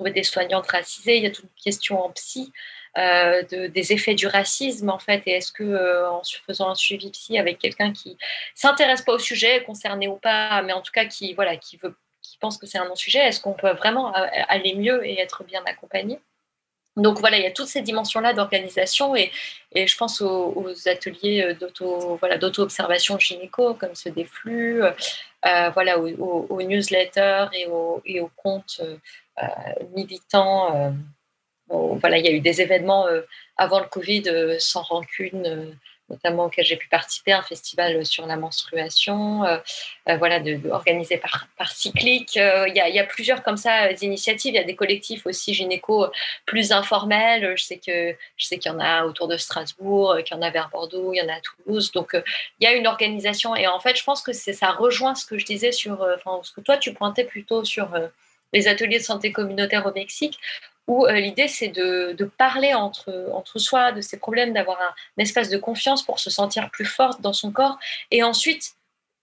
trouver 0.00 0.12
des 0.12 0.22
soignantes 0.22 0.66
racisées. 0.66 1.18
Il 1.18 1.22
y 1.22 1.26
a 1.26 1.30
toute 1.30 1.44
une 1.44 1.62
question 1.62 2.02
en 2.02 2.10
psy. 2.10 2.52
Euh, 2.98 3.42
de, 3.44 3.68
des 3.68 3.92
effets 3.92 4.16
du 4.16 4.26
racisme 4.26 4.90
en 4.90 4.98
fait 4.98 5.22
et 5.26 5.34
est-ce 5.34 5.52
que 5.52 5.62
euh, 5.62 6.10
en 6.10 6.22
faisant 6.44 6.70
un 6.70 6.74
suivi 6.74 7.08
psy 7.12 7.38
avec 7.38 7.60
quelqu'un 7.60 7.92
qui 7.92 8.18
s'intéresse 8.56 9.02
pas 9.02 9.12
au 9.12 9.18
sujet 9.20 9.62
concerné 9.62 10.08
ou 10.08 10.16
pas 10.16 10.60
mais 10.62 10.72
en 10.72 10.80
tout 10.80 10.90
cas 10.90 11.04
qui 11.04 11.32
voilà 11.34 11.56
qui 11.56 11.76
veut 11.76 11.94
qui 12.20 12.36
pense 12.38 12.58
que 12.58 12.66
c'est 12.66 12.78
un 12.78 12.88
non 12.88 12.96
sujet 12.96 13.20
est-ce 13.20 13.40
qu'on 13.40 13.52
peut 13.52 13.70
vraiment 13.74 14.12
aller 14.12 14.74
mieux 14.74 15.06
et 15.06 15.20
être 15.20 15.44
bien 15.44 15.62
accompagné? 15.66 16.18
Donc 17.02 17.20
voilà, 17.20 17.38
il 17.38 17.44
y 17.44 17.46
a 17.46 17.50
toutes 17.50 17.68
ces 17.68 17.82
dimensions-là 17.82 18.32
d'organisation 18.32 19.16
et, 19.16 19.30
et, 19.72 19.86
je 19.86 19.96
pense 19.96 20.20
aux, 20.20 20.74
ateliers 20.86 21.42
euh, 21.42 21.54
d'auto 21.54 22.16
voilà, 22.16 22.38
d'auto-observation 22.38 23.18
gynéco 23.18 23.74
comme 23.74 23.94
ceux 23.94 24.10
des 24.10 24.24
flux, 24.24 24.82
voilà, 25.42 25.98
aux, 25.98 26.62
newsletters 26.62 27.46
et 27.52 27.66
aux, 27.66 28.02
et 28.04 28.20
comptes 28.36 28.80
militants 29.94 30.94
voilà, 31.70 32.18
il 32.18 32.24
y 32.24 32.28
a 32.28 32.32
eu 32.32 32.40
des 32.40 32.60
événements 32.60 33.06
euh, 33.06 33.22
avant 33.56 33.80
le 33.80 33.86
Covid 33.86 34.24
euh, 34.26 34.56
sans 34.58 34.82
rancune, 34.82 35.46
euh, 35.46 35.72
notamment 36.10 36.46
auquel 36.46 36.64
j'ai 36.64 36.76
pu 36.76 36.88
participer, 36.88 37.32
un 37.32 37.42
festival 37.42 38.04
sur 38.04 38.26
la 38.26 38.36
menstruation, 38.36 39.42
voilà, 40.06 40.40
de, 40.40 40.68
organisé 40.70 41.16
par, 41.16 41.46
par 41.56 41.70
Cyclique. 41.70 42.36
Il 42.36 42.72
y, 42.74 42.98
a, 42.98 43.04
plusieurs 43.04 43.42
comme 43.42 43.56
ça 43.56 43.90
initiatives. 43.92 44.54
Il 44.54 44.56
y 44.56 44.60
a 44.60 44.64
des 44.64 44.74
collectifs 44.74 45.26
aussi 45.26 45.54
gynéco 45.54 46.06
plus 46.46 46.72
informels. 46.72 47.54
Je 47.56 47.64
sais 47.64 47.78
qu'il 47.78 48.16
y 48.64 48.68
en 48.68 48.80
a 48.80 49.04
autour 49.04 49.28
de 49.28 49.36
Strasbourg, 49.36 50.16
qu'il 50.24 50.36
y 50.36 50.38
en 50.38 50.42
a 50.42 50.50
vers 50.50 50.68
Bordeaux, 50.70 51.12
il 51.12 51.18
y 51.18 51.22
en 51.22 51.28
a 51.28 51.34
à 51.34 51.40
Toulouse. 51.40 51.92
Donc 51.92 52.10
il 52.58 52.64
y 52.64 52.66
a 52.66 52.72
une 52.74 52.86
organisation. 52.86 53.54
Et 53.54 53.66
en 53.66 53.80
fait, 53.80 53.96
je 53.96 54.04
pense 54.04 54.22
que 54.22 54.32
ça 54.32 54.70
rejoint 54.72 55.14
ce 55.14 55.24
que 55.24 55.38
je 55.38 55.44
disais 55.44 55.72
sur, 55.72 56.06
enfin, 56.16 56.40
ce 56.42 56.52
que 56.52 56.60
toi 56.60 56.76
tu 56.76 56.92
pointais 56.92 57.24
plutôt 57.24 57.64
sur 57.64 57.88
les 58.52 58.68
ateliers 58.68 58.98
de 58.98 59.04
santé 59.04 59.32
communautaire 59.32 59.86
au 59.86 59.92
Mexique, 59.92 60.38
où 60.90 61.06
euh, 61.06 61.20
l'idée 61.20 61.46
c'est 61.46 61.68
de, 61.68 62.24
parler 62.36 62.74
entre, 62.74 63.32
soi 63.56 63.92
de 63.92 64.00
ces 64.00 64.18
problèmes, 64.18 64.52
d'avoir 64.52 64.80
un, 64.80 65.22
espace 65.22 65.48
de 65.48 65.56
confiance 65.56 66.02
pour 66.02 66.18
se 66.18 66.30
sentir 66.30 66.68
plus 66.70 66.84
forte 66.84 67.20
dans 67.20 67.32
son 67.32 67.52
corps 67.52 67.78
et 68.10 68.24
ensuite 68.24 68.72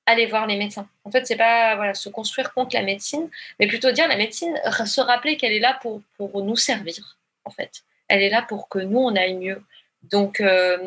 aller 0.06 0.28
voir 0.28 0.48
les 0.48 0.56
médecins. 0.56 0.88
En 1.04 1.12
fait, 1.12 1.28
c'est 1.28 1.36
pas 1.36 1.94
se 1.94 2.08
construire 2.08 2.54
contre 2.54 2.74
la 2.74 2.84
médecine, 2.84 3.30
mais 3.60 3.68
plutôt 3.68 3.92
dire 3.92 4.08
la 4.08 4.16
médecine, 4.16 4.58
se 4.86 5.02
rappeler 5.02 5.36
qu'elle 5.36 5.52
est 5.52 5.60
là 5.60 5.78
pour, 5.82 6.02
pour 6.16 6.42
nous 6.42 6.56
servir, 6.56 7.18
en 7.44 7.52
fait. 7.52 7.84
Elle 8.08 8.22
est 8.22 8.30
là 8.30 8.42
pour 8.42 8.70
que 8.70 8.80
nous, 8.80 9.00
on 9.00 9.14
aille 9.18 9.36
mieux. 9.36 9.62
Donc, 10.04 10.40
euh, 10.40 10.78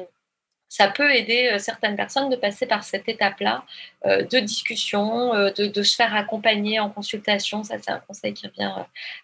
ça 0.71 0.87
peut 0.87 1.13
aider 1.13 1.51
euh, 1.53 1.59
certaines 1.59 1.97
personnes 1.97 2.31
de 2.31 2.37
passer 2.37 2.65
par 2.65 2.85
cette 2.85 3.09
étape-là 3.09 3.65
euh, 4.07 4.23
de 4.23 4.39
discussion, 4.39 5.35
euh, 5.35 5.51
de, 5.51 5.83
se 5.83 5.97
faire 5.97 6.15
accompagner 6.15 6.79
en 6.79 6.89
consultation. 6.89 7.65
Ça, 7.65 7.75
c'est 7.83 7.91
un 7.91 7.99
conseil 7.99 8.33
qui 8.35 8.47
revient 8.47 8.73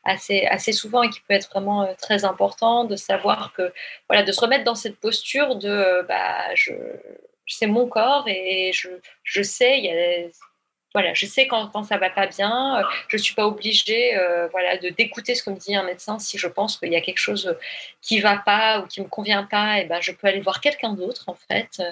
assez, 0.05 0.45
assez 0.47 0.73
souvent 0.73 1.05
et 1.05 1.09
qui 1.09 1.21
peut 1.21 1.35
être 1.35 1.49
vraiment 1.51 1.89
très 2.03 2.25
important, 2.25 2.85
de 2.85 2.97
savoir 2.97 3.53
que, 3.53 3.73
voilà, 4.09 4.25
de 4.25 4.33
se 4.33 4.41
remettre 4.41 4.65
dans 4.65 4.75
cette 4.75 4.97
posture 4.97 5.55
de, 5.55 6.05
bah, 6.09 6.53
je, 6.55 6.73
c'est 7.47 7.69
mon 7.69 7.87
corps 7.87 8.25
et 8.27 8.73
je, 8.75 8.89
je 9.23 9.43
sais, 9.43 9.79
il 9.79 9.85
y 9.85 9.91
a 9.91 10.29
voilà, 10.97 11.13
je 11.13 11.27
sais 11.27 11.47
quand, 11.47 11.69
quand 11.69 11.85
ça 11.85 11.99
va 11.99 12.09
pas 12.09 12.27
bien. 12.27 12.83
Je 13.09 13.19
suis 13.19 13.35
pas 13.35 13.47
obligée, 13.47 14.19
voilà, 14.51 14.79
de 14.79 14.89
d'écouter 14.89 15.35
ce 15.35 15.43
que 15.43 15.51
me 15.51 15.57
dit 15.57 15.77
un 15.77 15.83
médecin 15.83 16.19
si 16.19 16.39
je 16.39 16.49
pense 16.49 16.79
qu'il 16.79 16.91
y 16.91 16.97
a 16.97 17.03
quelque 17.03 17.19
chose 17.19 17.55
qui 18.01 18.21
va 18.21 18.39
pas 18.39 18.81
ou 18.81 18.87
qui 18.87 19.03
me 19.03 19.07
convient 19.07 19.45
pas. 19.45 19.81
Et 19.81 19.85
ben, 19.85 20.01
je 20.01 20.13
peux 20.13 20.27
aller 20.27 20.41
voir 20.41 20.61
quelqu'un 20.61 20.95
d'autre 20.95 21.25
en 21.27 21.35
fait. 21.35 21.83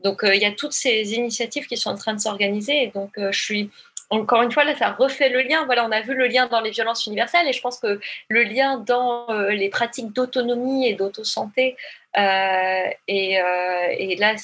Donc 0.00 0.20
il 0.24 0.40
y 0.40 0.44
a 0.44 0.52
toutes 0.52 0.72
ces 0.72 1.14
initiatives 1.14 1.66
qui 1.66 1.76
sont 1.76 1.90
en 1.90 1.96
train 1.96 2.14
de 2.14 2.20
s'organiser. 2.20 2.88
Donc 2.94 3.12
je 3.16 3.42
suis 3.42 3.70
encore 4.10 4.42
une 4.42 4.50
fois, 4.50 4.64
là, 4.64 4.76
ça 4.76 4.90
refait 4.90 5.28
le 5.28 5.40
lien. 5.42 5.64
Voilà, 5.66 5.86
on 5.86 5.92
a 5.92 6.00
vu 6.00 6.14
le 6.14 6.26
lien 6.26 6.48
dans 6.48 6.60
les 6.60 6.70
violences 6.70 7.06
universelles 7.06 7.46
et 7.46 7.52
je 7.52 7.60
pense 7.60 7.78
que 7.78 8.00
le 8.28 8.42
lien 8.42 8.78
dans 8.78 9.30
euh, 9.30 9.50
les 9.50 9.68
pratiques 9.68 10.12
d'autonomie 10.12 10.88
et 10.88 10.94
d'autosanté, 10.94 11.76
euh, 12.18 12.90
et, 13.06 13.40
euh, 13.40 13.86
et, 13.96 14.16
là, 14.16 14.34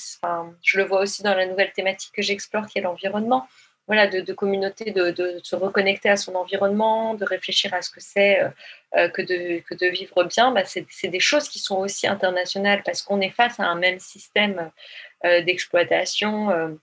je 0.62 0.78
le 0.78 0.84
vois 0.84 1.00
aussi 1.00 1.24
dans 1.24 1.34
la 1.34 1.46
nouvelle 1.46 1.72
thématique 1.72 2.12
que 2.14 2.22
j'explore 2.22 2.66
qui 2.68 2.78
est 2.78 2.82
l'environnement. 2.82 3.48
Voilà, 3.86 4.08
de, 4.08 4.32
communauté, 4.32 4.90
de, 4.90 5.40
se 5.44 5.54
reconnecter 5.54 6.08
à 6.08 6.16
son 6.16 6.34
environnement, 6.34 7.14
de 7.14 7.24
réfléchir 7.24 7.72
à 7.72 7.82
ce 7.82 7.90
que 7.90 8.00
c'est 8.00 8.40
que, 8.92 9.22
de, 9.22 9.60
que 9.60 9.74
de 9.76 9.86
vivre 9.86 10.24
bien, 10.24 10.50
bah, 10.50 10.64
c'est 10.64 11.08
des 11.08 11.20
choses 11.20 11.48
qui 11.48 11.60
sont 11.60 11.76
aussi 11.76 12.08
internationales 12.08 12.82
parce 12.84 13.02
qu'on 13.02 13.20
est 13.20 13.30
face 13.30 13.60
à 13.60 13.64
un 13.64 13.76
même 13.76 14.00
système 14.00 14.72
d'exploitation 15.22 16.78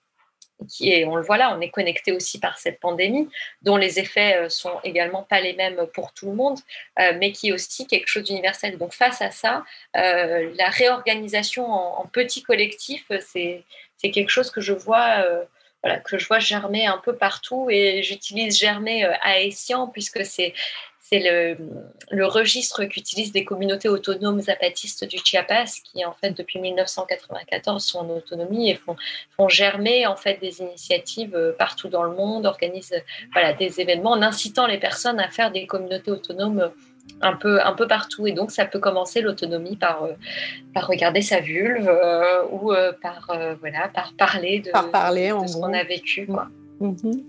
qui 0.68 0.92
est, 0.92 1.06
on 1.06 1.16
le 1.16 1.24
voit 1.24 1.38
là, 1.38 1.56
on 1.56 1.62
est 1.62 1.70
connecté 1.70 2.12
aussi 2.12 2.39
par 2.39 2.58
cette 2.58 2.80
pandémie, 2.80 3.30
dont 3.62 3.78
les 3.78 4.00
effets 4.00 4.38
euh, 4.38 4.50
sont 4.50 4.80
également 4.84 5.24
pas 5.24 5.42
les 5.42 5.54
mêmes 5.54 5.88
pour 5.94 6.13
tout 6.13 6.28
le 6.28 6.36
monde, 6.36 6.60
euh, 7.00 7.13
mais 7.18 7.32
qui 7.32 7.50
est 7.50 7.52
aussi 7.52 7.88
quelque 7.88 8.08
chose 8.08 8.24
d'universel. 8.24 8.78
Donc 8.78 8.94
face 8.94 9.22
à 9.22 9.32
ça, 9.32 9.63
euh, 9.98 10.52
la 10.58 10.70
réorganisation 10.70 11.66
en, 11.66 12.06
petits 12.06 12.44
collectifs, 12.44 13.06
c'est 13.20 13.63
quelque 14.02 14.30
chose 14.30 14.52
que 14.52 14.62
je 14.62 14.74
vois. 14.74 15.26
Voilà, 15.84 16.00
que 16.00 16.17
je 16.17 16.28
vois 16.28 16.39
germer 16.39 16.86
un 16.86 16.98
peu 16.98 17.15
partout 17.15 17.67
et 17.69 18.02
j'utilise 18.04 18.58
germer 18.58 19.04
à 19.22 19.41
Essian 19.41 19.88
puisque 19.88 20.26
c'est 20.26 20.54
le, 21.19 21.58
le, 22.12 22.26
registre 22.26 22.86
qu'utilisent 22.86 23.32
des 23.32 23.46
communautés 23.46 23.89
autonomes 23.89 24.41
zapatistes 24.41 25.06
du 25.06 25.17
Chiapas 25.24 25.82
qui, 25.84 26.06
en 26.06 26.13
fait, 26.13 26.32
depuis 26.32 26.60
1994 26.60 27.84
sont 27.84 28.00
en 28.00 28.10
autonomie 28.10 28.69
et 28.69 28.76
font, 28.76 28.96
germer 29.50 30.08
en 30.08 30.15
fait 30.15 30.39
des 30.39 30.62
initiatives 30.62 31.36
euh, 31.36 31.52
partout 31.54 31.89
dans 31.89 32.04
le 32.04 32.15
monde, 32.15 32.46
organisent 32.46 32.96
des 33.60 33.82
événements 33.82 34.12
en 34.12 34.22
incitant 34.22 34.67
les 34.67 34.78
personnes 34.78 35.19
à 35.19 35.30
faire 35.30 35.52
des 35.52 35.67
communautés 35.67 36.12
autonomes 36.12 36.72
un 37.22 37.34
peu, 37.34 37.62
un 37.63 37.74
peu 37.74 37.88
partout. 37.88 38.28
Et 38.28 38.32
donc, 38.32 38.52
ça 38.52 38.66
peut 38.66 38.80
commencer 38.80 39.22
l'autonomie 39.22 39.76
par, 39.76 40.04
euh, 40.04 40.13
par 40.74 40.88
regarder 40.88 41.22
sa 41.22 41.39
vulve 41.39 41.88
euh, 41.88 42.44
ou 42.52 42.74
par, 43.02 43.32
voilà, 43.60 43.88
par 43.89 44.13
parler 44.13 44.60
de, 44.60 44.72
par 44.72 44.89
parler, 44.89 45.32
de, 45.32 45.48
ce 45.48 45.58
qu'on 45.58 45.74
a 45.74 45.84
vécu. 45.84 46.26
Quoi. 46.26 46.48
Mhm. 46.84 47.24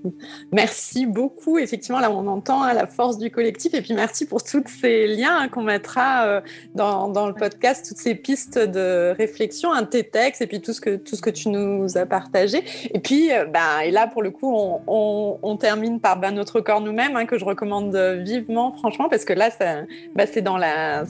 Merci 0.53 1.07
beaucoup. 1.07 1.59
Effectivement, 1.59 2.01
là, 2.01 2.11
on 2.11 2.27
entend 2.27 2.63
hein, 2.63 2.75
la 2.75 2.87
force 2.87 3.19
du 3.19 3.31
collectif. 3.31 3.73
Et 3.75 3.83
puis, 3.83 3.95
merci 3.95 4.27
pour 4.27 4.43
tous 4.43 4.65
ces 4.67 5.07
liens 5.07 5.49
qu'on 5.49 5.63
mettra 5.63 6.27
euh, 6.27 6.41
dans, 6.75 7.27
le 7.27 7.35
podcast, 7.35 7.87
toutes 7.89 7.99
ces 7.99 8.17
pistes 8.17 8.59
de 8.59 9.15
réflexion, 9.17 9.73
un 9.73 9.85
tes 9.85 10.03
textes, 10.03 10.43
et 10.43 10.47
puis 10.47 10.61
tout 10.61 10.73
ce 10.73 10.81
que, 10.81 10.97
tout 10.97 11.15
ce 11.15 11.23
que 11.23 11.31
tu 11.31 11.51
nous 11.51 11.97
as 11.97 12.05
partagé. 12.05 12.65
Et 12.93 12.99
puis, 12.99 13.33
euh, 13.33 13.45
ben, 13.45 13.81
et 13.85 13.93
là, 13.93 14.09
pour 14.09 14.23
le 14.23 14.31
coup, 14.33 14.53
on, 14.87 15.57
termine 15.61 16.01
par 16.01 16.19
ben, 16.19 16.33
notre 16.33 16.61
corps 16.61 16.81
nous-mêmes, 16.81 17.15
hein, 17.15 17.27
que 17.27 17.39
je 17.39 17.45
recommande 17.45 17.97
vivement, 17.97 18.73
franchement, 18.73 19.09
parce 19.09 19.25
que 19.25 19.33
là, 19.33 19.51
ça, 19.51 19.83
ben, 20.17 20.27
c'est 20.31 20.43
dans 20.43 20.59
la, 20.59 21.05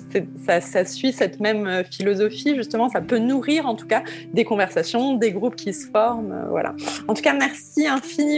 ça, 0.47 0.85
suit 0.85 1.13
cette 1.13 1.41
même 1.41 1.83
philosophie, 1.91 2.55
justement. 2.55 2.91
Ça 2.91 3.01
peut 3.01 3.19
nourrir, 3.19 3.67
en 3.67 3.75
tout 3.75 3.87
cas, 3.87 4.03
des 4.35 4.45
conversations, 4.45 5.15
des 5.15 5.33
groupes 5.33 5.57
qui 5.57 5.73
se 5.73 5.89
forment. 5.89 6.33
Euh, 6.33 6.49
voilà. 6.51 6.75
En 7.09 7.15
tout 7.15 7.23
cas, 7.23 7.33
merci 7.33 7.87
infiniment 7.87 8.34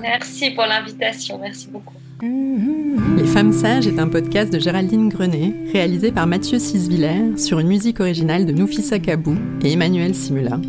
Merci 0.00 0.50
pour 0.50 0.64
l'invitation, 0.66 1.38
merci 1.40 1.68
beaucoup. 1.68 1.94
Les 2.22 3.24
Femmes 3.24 3.52
Sages 3.52 3.86
est 3.86 3.98
un 3.98 4.08
podcast 4.08 4.52
de 4.52 4.58
Géraldine 4.58 5.08
Grenet, 5.08 5.54
réalisé 5.72 6.12
par 6.12 6.26
Mathieu 6.26 6.58
Sisviller 6.58 7.38
sur 7.38 7.58
une 7.58 7.68
musique 7.68 8.00
originale 8.00 8.44
de 8.44 8.52
Noufissa 8.52 8.98
Kabou 8.98 9.36
et 9.64 9.72
Emmanuel 9.72 10.14
Simula. 10.14 10.60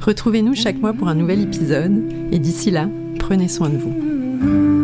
Retrouvez-nous 0.00 0.54
chaque 0.54 0.78
mois 0.78 0.92
pour 0.92 1.08
un 1.08 1.14
nouvel 1.14 1.40
épisode 1.40 2.12
et 2.30 2.38
d'ici 2.38 2.70
là, 2.70 2.88
prenez 3.18 3.48
soin 3.48 3.70
de 3.70 3.78
vous. 3.78 4.77